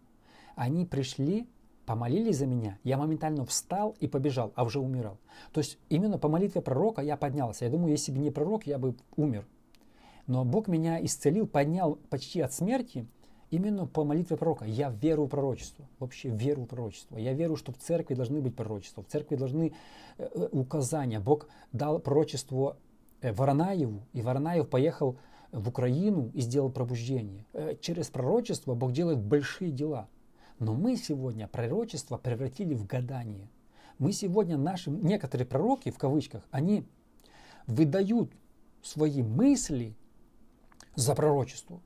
Они 0.54 0.84
пришли, 0.84 1.48
помолились 1.86 2.36
за 2.36 2.46
меня. 2.46 2.78
Я 2.84 2.98
моментально 2.98 3.46
встал 3.46 3.96
и 3.98 4.06
побежал, 4.06 4.52
а 4.54 4.64
уже 4.64 4.78
умирал. 4.78 5.18
То 5.52 5.60
есть 5.60 5.78
именно 5.88 6.18
по 6.18 6.28
молитве 6.28 6.60
пророка 6.60 7.00
я 7.00 7.16
поднялся. 7.16 7.64
Я 7.64 7.70
думаю, 7.70 7.92
если 7.92 8.12
бы 8.12 8.18
не 8.18 8.30
пророк, 8.30 8.66
я 8.66 8.78
бы 8.78 8.94
умер. 9.16 9.46
Но 10.26 10.44
Бог 10.44 10.68
меня 10.68 11.02
исцелил, 11.02 11.46
поднял 11.46 11.96
почти 12.10 12.42
от 12.42 12.52
смерти 12.52 13.06
именно 13.50 13.86
по 13.86 14.04
молитве 14.04 14.36
пророка. 14.36 14.64
Я 14.64 14.90
верю 14.90 15.24
в 15.24 15.28
пророчество. 15.28 15.86
Вообще 15.98 16.28
верю 16.28 16.62
в 16.62 16.66
пророчество. 16.66 17.16
Я 17.16 17.32
верю, 17.32 17.56
что 17.56 17.72
в 17.72 17.78
церкви 17.78 18.14
должны 18.14 18.40
быть 18.40 18.54
пророчества. 18.54 19.02
В 19.02 19.06
церкви 19.06 19.36
должны 19.36 19.72
э, 20.18 20.28
э, 20.34 20.48
указания. 20.52 21.20
Бог 21.20 21.48
дал 21.72 21.98
пророчество 21.98 22.76
э, 23.20 23.32
Воронаеву, 23.32 24.02
и 24.12 24.22
Воронаев 24.22 24.68
поехал 24.68 25.16
в 25.52 25.68
Украину 25.68 26.30
и 26.34 26.40
сделал 26.42 26.70
пробуждение. 26.70 27.46
Через 27.80 28.08
пророчество 28.10 28.74
Бог 28.74 28.92
делает 28.92 29.18
большие 29.18 29.70
дела. 29.70 30.08
Но 30.58 30.74
мы 30.74 30.96
сегодня 30.96 31.48
пророчество 31.48 32.18
превратили 32.18 32.74
в 32.74 32.86
гадание. 32.86 33.48
Мы 33.98 34.12
сегодня, 34.12 34.58
наши 34.58 34.90
некоторые 34.90 35.46
пророки, 35.46 35.90
в 35.90 35.96
кавычках, 35.96 36.42
они 36.50 36.84
выдают 37.66 38.30
свои 38.82 39.22
мысли 39.22 39.94
за 40.94 41.14
пророчество. 41.14 41.80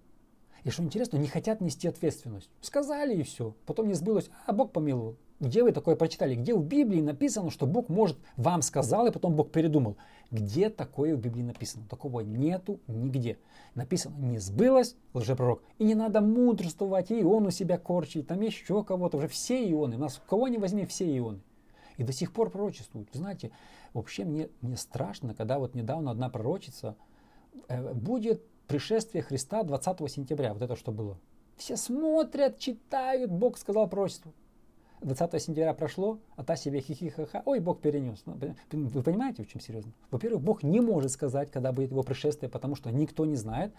И 0.64 0.70
что 0.70 0.82
интересно, 0.82 1.16
не 1.16 1.26
хотят 1.26 1.60
нести 1.60 1.88
ответственность. 1.88 2.50
Сказали 2.60 3.16
и 3.16 3.22
все. 3.22 3.54
Потом 3.66 3.88
не 3.88 3.94
сбылось, 3.94 4.30
а 4.46 4.52
Бог 4.52 4.72
помиловал. 4.72 5.16
Где 5.40 5.64
вы 5.64 5.72
такое 5.72 5.96
прочитали? 5.96 6.36
Где 6.36 6.54
в 6.54 6.62
Библии 6.64 7.00
написано, 7.00 7.50
что 7.50 7.66
Бог 7.66 7.88
может 7.88 8.16
вам 8.36 8.62
сказал, 8.62 9.08
и 9.08 9.10
потом 9.10 9.34
Бог 9.34 9.50
передумал? 9.50 9.96
Где 10.30 10.70
такое 10.70 11.16
в 11.16 11.20
Библии 11.20 11.42
написано? 11.42 11.84
Такого 11.90 12.20
нету 12.20 12.78
нигде. 12.86 13.38
Написано, 13.74 14.14
не 14.18 14.38
сбылось, 14.38 14.94
лжепророк. 15.14 15.64
И 15.78 15.84
не 15.84 15.96
надо 15.96 16.20
мудрствовать, 16.20 17.10
и 17.10 17.24
он 17.24 17.46
у 17.46 17.50
себя 17.50 17.76
корчить, 17.76 18.28
там 18.28 18.40
еще 18.40 18.84
кого-то. 18.84 19.16
Уже 19.16 19.26
все 19.26 19.68
ионы, 19.68 19.98
нас 19.98 20.22
кого 20.28 20.46
не 20.46 20.58
возьми, 20.58 20.86
все 20.86 21.12
ионы. 21.18 21.40
И 21.96 22.04
до 22.04 22.12
сих 22.12 22.32
пор 22.32 22.50
пророчествуют. 22.50 23.08
Знаете, 23.12 23.50
вообще 23.94 24.24
мне, 24.24 24.48
мне 24.60 24.76
страшно, 24.76 25.34
когда 25.34 25.58
вот 25.58 25.74
недавно 25.74 26.12
одна 26.12 26.28
пророчица 26.28 26.94
э, 27.66 27.92
будет 27.94 28.44
пришествие 28.66 29.22
Христа 29.22 29.62
20 29.62 30.10
сентября, 30.10 30.52
вот 30.52 30.62
это 30.62 30.76
что 30.76 30.92
было. 30.92 31.18
Все 31.56 31.76
смотрят, 31.76 32.58
читают, 32.58 33.30
Бог 33.30 33.58
сказал 33.58 33.88
пророчество. 33.88 34.32
20 35.02 35.42
сентября 35.42 35.74
прошло, 35.74 36.18
а 36.36 36.44
та 36.44 36.56
себе 36.56 36.80
хихихаха, 36.80 37.42
ой, 37.44 37.60
Бог 37.60 37.80
перенес. 37.80 38.22
Ну, 38.24 38.38
вы 38.70 39.02
понимаете, 39.02 39.42
в 39.42 39.48
чем 39.48 39.60
серьезно? 39.60 39.92
Во-первых, 40.10 40.42
Бог 40.42 40.62
не 40.62 40.80
может 40.80 41.10
сказать, 41.10 41.50
когда 41.50 41.72
будет 41.72 41.90
его 41.90 42.02
пришествие, 42.02 42.48
потому 42.48 42.76
что 42.76 42.90
никто 42.90 43.24
не 43.24 43.36
знает. 43.36 43.74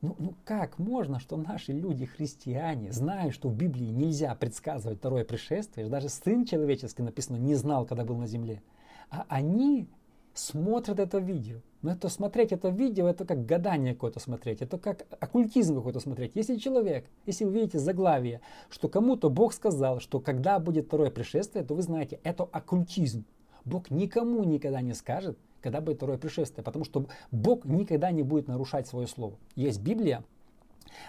Ну, 0.00 0.14
ну 0.18 0.34
как 0.44 0.78
можно, 0.78 1.18
что 1.18 1.36
наши 1.36 1.72
люди, 1.72 2.04
христиане, 2.04 2.92
знают, 2.92 3.34
что 3.34 3.48
в 3.48 3.56
Библии 3.56 3.86
нельзя 3.86 4.34
предсказывать 4.34 4.98
второе 4.98 5.24
пришествие, 5.24 5.88
даже 5.88 6.08
Сын 6.08 6.44
Человеческий 6.44 7.02
написано, 7.02 7.36
не 7.36 7.54
знал, 7.54 7.86
когда 7.86 8.04
был 8.04 8.16
на 8.16 8.26
земле. 8.26 8.62
А 9.10 9.24
они 9.28 9.88
смотрят 10.38 10.98
это 10.98 11.18
видео. 11.18 11.60
Но 11.82 11.92
это 11.92 12.08
смотреть 12.08 12.52
это 12.52 12.68
видео, 12.68 13.06
это 13.08 13.24
как 13.24 13.46
гадание 13.46 13.94
какое-то 13.94 14.20
смотреть, 14.20 14.62
это 14.62 14.78
как 14.78 15.06
оккультизм 15.20 15.76
какой-то 15.76 16.00
смотреть. 16.00 16.32
Если 16.34 16.56
человек, 16.56 17.06
если 17.26 17.44
вы 17.44 17.52
видите 17.52 17.78
заглавие, 17.78 18.40
что 18.68 18.88
кому-то 18.88 19.30
Бог 19.30 19.52
сказал, 19.52 20.00
что 20.00 20.20
когда 20.20 20.58
будет 20.58 20.86
второе 20.86 21.10
пришествие, 21.10 21.64
то 21.64 21.74
вы 21.74 21.82
знаете, 21.82 22.18
это 22.24 22.44
оккультизм. 22.44 23.24
Бог 23.64 23.90
никому 23.90 24.42
никогда 24.44 24.80
не 24.80 24.94
скажет, 24.94 25.38
когда 25.60 25.80
будет 25.80 25.98
второе 25.98 26.18
пришествие, 26.18 26.64
потому 26.64 26.84
что 26.84 27.06
Бог 27.30 27.64
никогда 27.64 28.10
не 28.10 28.22
будет 28.22 28.48
нарушать 28.48 28.88
свое 28.88 29.06
слово. 29.06 29.36
Есть 29.54 29.80
Библия, 29.80 30.24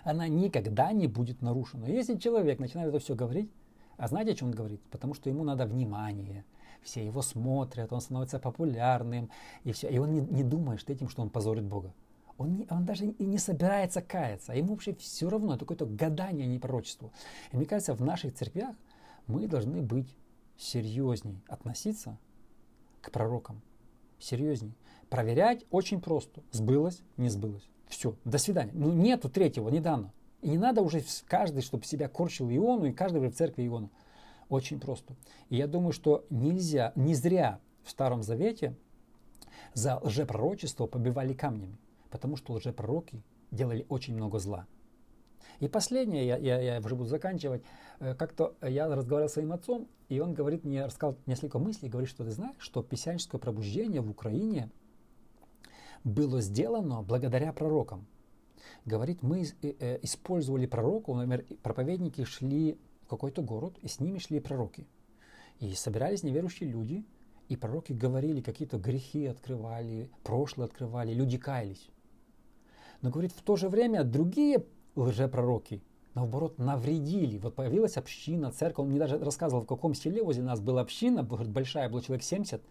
она 0.03 0.27
никогда 0.27 0.91
не 0.91 1.07
будет 1.07 1.41
нарушена. 1.41 1.85
Если 1.85 2.15
человек 2.17 2.59
начинает 2.59 2.89
это 2.89 2.99
все 2.99 3.15
говорить, 3.15 3.49
а 3.97 4.07
знаете, 4.07 4.31
о 4.31 4.35
чем 4.35 4.49
он 4.49 4.53
говорит? 4.53 4.81
Потому 4.91 5.13
что 5.13 5.29
ему 5.29 5.43
надо 5.43 5.65
внимание, 5.65 6.45
все 6.81 7.05
его 7.05 7.21
смотрят, 7.21 7.91
он 7.93 8.01
становится 8.01 8.39
популярным, 8.39 9.29
и 9.63 9.71
все. 9.71 9.89
И 9.89 9.97
он 9.97 10.13
не, 10.13 10.21
не 10.21 10.43
думает 10.43 10.87
этим, 10.89 11.09
что 11.09 11.21
он 11.21 11.29
позорит 11.29 11.63
Бога. 11.63 11.93
Он, 12.37 12.55
не, 12.55 12.67
он 12.69 12.85
даже 12.85 13.05
и 13.05 13.25
не 13.25 13.37
собирается 13.37 14.01
каяться. 14.01 14.53
Ему 14.53 14.69
вообще 14.69 14.93
все 14.95 15.29
равно, 15.29 15.55
это 15.55 15.65
какое-то 15.65 15.85
гадание, 15.85 16.45
а 16.45 16.49
не 16.49 16.57
пророчество. 16.57 17.11
И 17.51 17.57
мне 17.57 17.65
кажется, 17.65 17.93
в 17.93 18.01
наших 18.01 18.33
церквях 18.33 18.75
мы 19.27 19.47
должны 19.47 19.81
быть 19.81 20.15
серьезней 20.57 21.41
относиться 21.47 22.17
к 23.01 23.11
пророкам. 23.11 23.61
Серьезней. 24.19 24.73
Проверять 25.09 25.65
очень 25.71 26.01
просто. 26.01 26.41
Сбылось, 26.51 27.01
не 27.17 27.29
сбылось. 27.29 27.69
Все, 27.87 28.15
до 28.23 28.37
свидания. 28.37 28.71
Ну 28.73 28.91
нету 28.93 29.29
третьего, 29.29 29.69
не 29.69 29.79
дано. 29.79 30.11
И 30.41 30.49
не 30.49 30.57
надо 30.57 30.81
уже 30.81 31.03
каждый, 31.25 31.61
чтобы 31.61 31.83
себя 31.83 32.07
корчил 32.07 32.49
Иону, 32.49 32.85
и 32.85 32.93
каждый 32.93 33.19
в 33.19 33.33
церкви 33.33 33.67
Иону. 33.67 33.89
Очень 34.49 34.79
просто. 34.79 35.15
И 35.49 35.55
я 35.55 35.67
думаю, 35.67 35.93
что 35.93 36.25
нельзя, 36.29 36.91
не 36.95 37.13
зря 37.13 37.59
в 37.83 37.91
Старом 37.91 38.23
Завете 38.23 38.75
за 39.73 39.99
лжепророчество 39.99 40.87
побивали 40.87 41.33
камнями, 41.33 41.77
потому 42.09 42.35
что 42.35 42.53
лжепророки 42.53 43.21
делали 43.51 43.85
очень 43.89 44.15
много 44.15 44.39
зла. 44.39 44.65
И 45.59 45.67
последнее, 45.67 46.25
я, 46.25 46.37
я, 46.37 46.59
я 46.59 46.79
уже 46.79 46.95
буду 46.95 47.09
заканчивать. 47.09 47.63
Э, 47.99 48.15
как-то 48.15 48.55
я 48.61 48.87
разговаривал 48.87 49.29
с 49.29 49.33
своим 49.33 49.51
отцом, 49.51 49.87
и 50.07 50.19
он 50.19 50.33
говорит 50.33 50.63
мне, 50.63 50.85
рассказал 50.85 51.17
несколько 51.25 51.59
мыслей, 51.59 51.89
говорит, 51.89 52.09
что 52.09 52.23
ты 52.23 52.31
знаешь, 52.31 52.55
что 52.59 52.81
писянческое 52.81 53.39
пробуждение 53.39 54.01
в 54.01 54.09
Украине 54.09 54.69
было 56.03 56.41
сделано 56.41 57.01
благодаря 57.01 57.51
пророкам. 57.51 58.07
Говорит, 58.85 59.21
мы 59.21 59.43
э, 59.43 59.73
э, 59.79 59.99
использовали 60.01 60.65
пророков, 60.65 61.17
например, 61.17 61.45
проповедники 61.61 62.23
шли 62.23 62.77
какой-то 63.09 63.41
город, 63.41 63.77
и 63.81 63.87
с 63.87 63.99
ними 63.99 64.19
шли 64.19 64.39
пророки. 64.39 64.87
И 65.59 65.73
собирались 65.73 66.23
неверующие 66.23 66.69
люди, 66.69 67.05
и 67.49 67.55
пророки 67.55 67.91
говорили, 67.91 68.41
какие-то 68.41 68.77
грехи 68.77 69.25
открывали, 69.25 70.09
прошлое 70.23 70.67
открывали, 70.67 71.13
люди 71.13 71.37
каялись. 71.37 71.89
Но, 73.01 73.09
говорит, 73.09 73.31
в 73.31 73.41
то 73.41 73.55
же 73.55 73.69
время 73.69 74.03
другие 74.03 74.65
лжепророки, 74.95 75.81
наоборот, 76.13 76.57
навредили. 76.57 77.37
Вот 77.37 77.55
появилась 77.55 77.97
община, 77.97 78.51
церковь. 78.51 78.83
Он 78.83 78.89
мне 78.89 78.99
даже 78.99 79.17
рассказывал, 79.17 79.63
в 79.63 79.67
каком 79.67 79.93
селе 79.93 80.23
возле 80.23 80.43
нас 80.43 80.59
была 80.59 80.81
община, 80.81 81.23
говорит, 81.23 81.51
большая, 81.51 81.89
было 81.89 82.01
человек 82.01 82.23
70. 82.23 82.61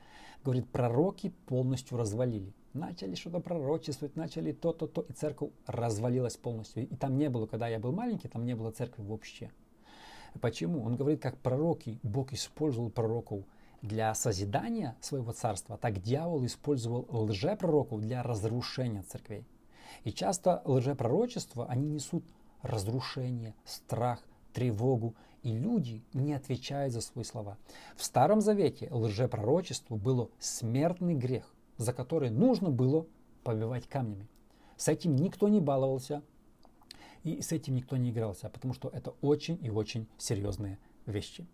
Говорит, 0.44 0.68
пророки 0.70 1.32
полностью 1.46 1.98
развалили. 1.98 2.54
Начали 2.74 3.14
что-то 3.14 3.40
пророчествовать, 3.40 4.14
начали 4.14 4.52
то-то, 4.52 4.86
то, 4.86 5.00
и 5.02 5.12
церковь 5.12 5.50
развалилась 5.66 6.36
полностью. 6.36 6.88
И 6.88 6.94
там 6.94 7.16
не 7.16 7.28
было, 7.28 7.46
когда 7.46 7.66
я 7.66 7.78
был 7.78 7.92
маленький, 7.92 8.28
там 8.28 8.44
не 8.44 8.54
было 8.54 8.70
церкви 8.70 9.02
вообще. 9.02 9.50
Почему? 10.40 10.84
Он 10.84 10.96
говорит, 10.96 11.20
как 11.20 11.38
пророки, 11.38 11.98
Бог 12.02 12.32
использовал 12.32 12.90
пророков 12.90 13.44
для 13.82 14.14
созидания 14.14 14.96
своего 15.00 15.32
царства, 15.32 15.76
так 15.76 16.00
дьявол 16.00 16.44
использовал 16.44 17.06
лжепророков 17.10 18.00
для 18.00 18.22
разрушения 18.22 19.02
церквей. 19.02 19.46
И 20.04 20.12
часто 20.12 20.62
лжепророчества, 20.64 21.66
они 21.66 21.88
несут 21.88 22.24
разрушение, 22.62 23.54
страх, 23.64 24.20
тревогу, 24.52 25.14
и 25.42 25.56
люди 25.56 26.02
не 26.12 26.34
отвечают 26.34 26.92
за 26.92 27.00
свои 27.00 27.24
слова. 27.24 27.56
В 27.96 28.04
Старом 28.04 28.40
Завете 28.40 28.88
лжепророчество 28.90 29.96
было 29.96 30.28
смертный 30.38 31.14
грех, 31.14 31.44
за 31.76 31.92
который 31.92 32.30
нужно 32.30 32.70
было 32.70 33.06
побивать 33.44 33.88
камнями. 33.88 34.28
С 34.76 34.88
этим 34.88 35.16
никто 35.16 35.48
не 35.48 35.60
баловался, 35.60 36.22
и 37.24 37.40
с 37.40 37.52
этим 37.52 37.74
никто 37.74 37.96
не 37.96 38.10
игрался, 38.10 38.48
потому 38.48 38.74
что 38.74 38.88
это 38.88 39.14
очень 39.20 39.58
и 39.62 39.70
очень 39.70 40.06
серьезные 40.18 40.78
вещи. 41.06 41.46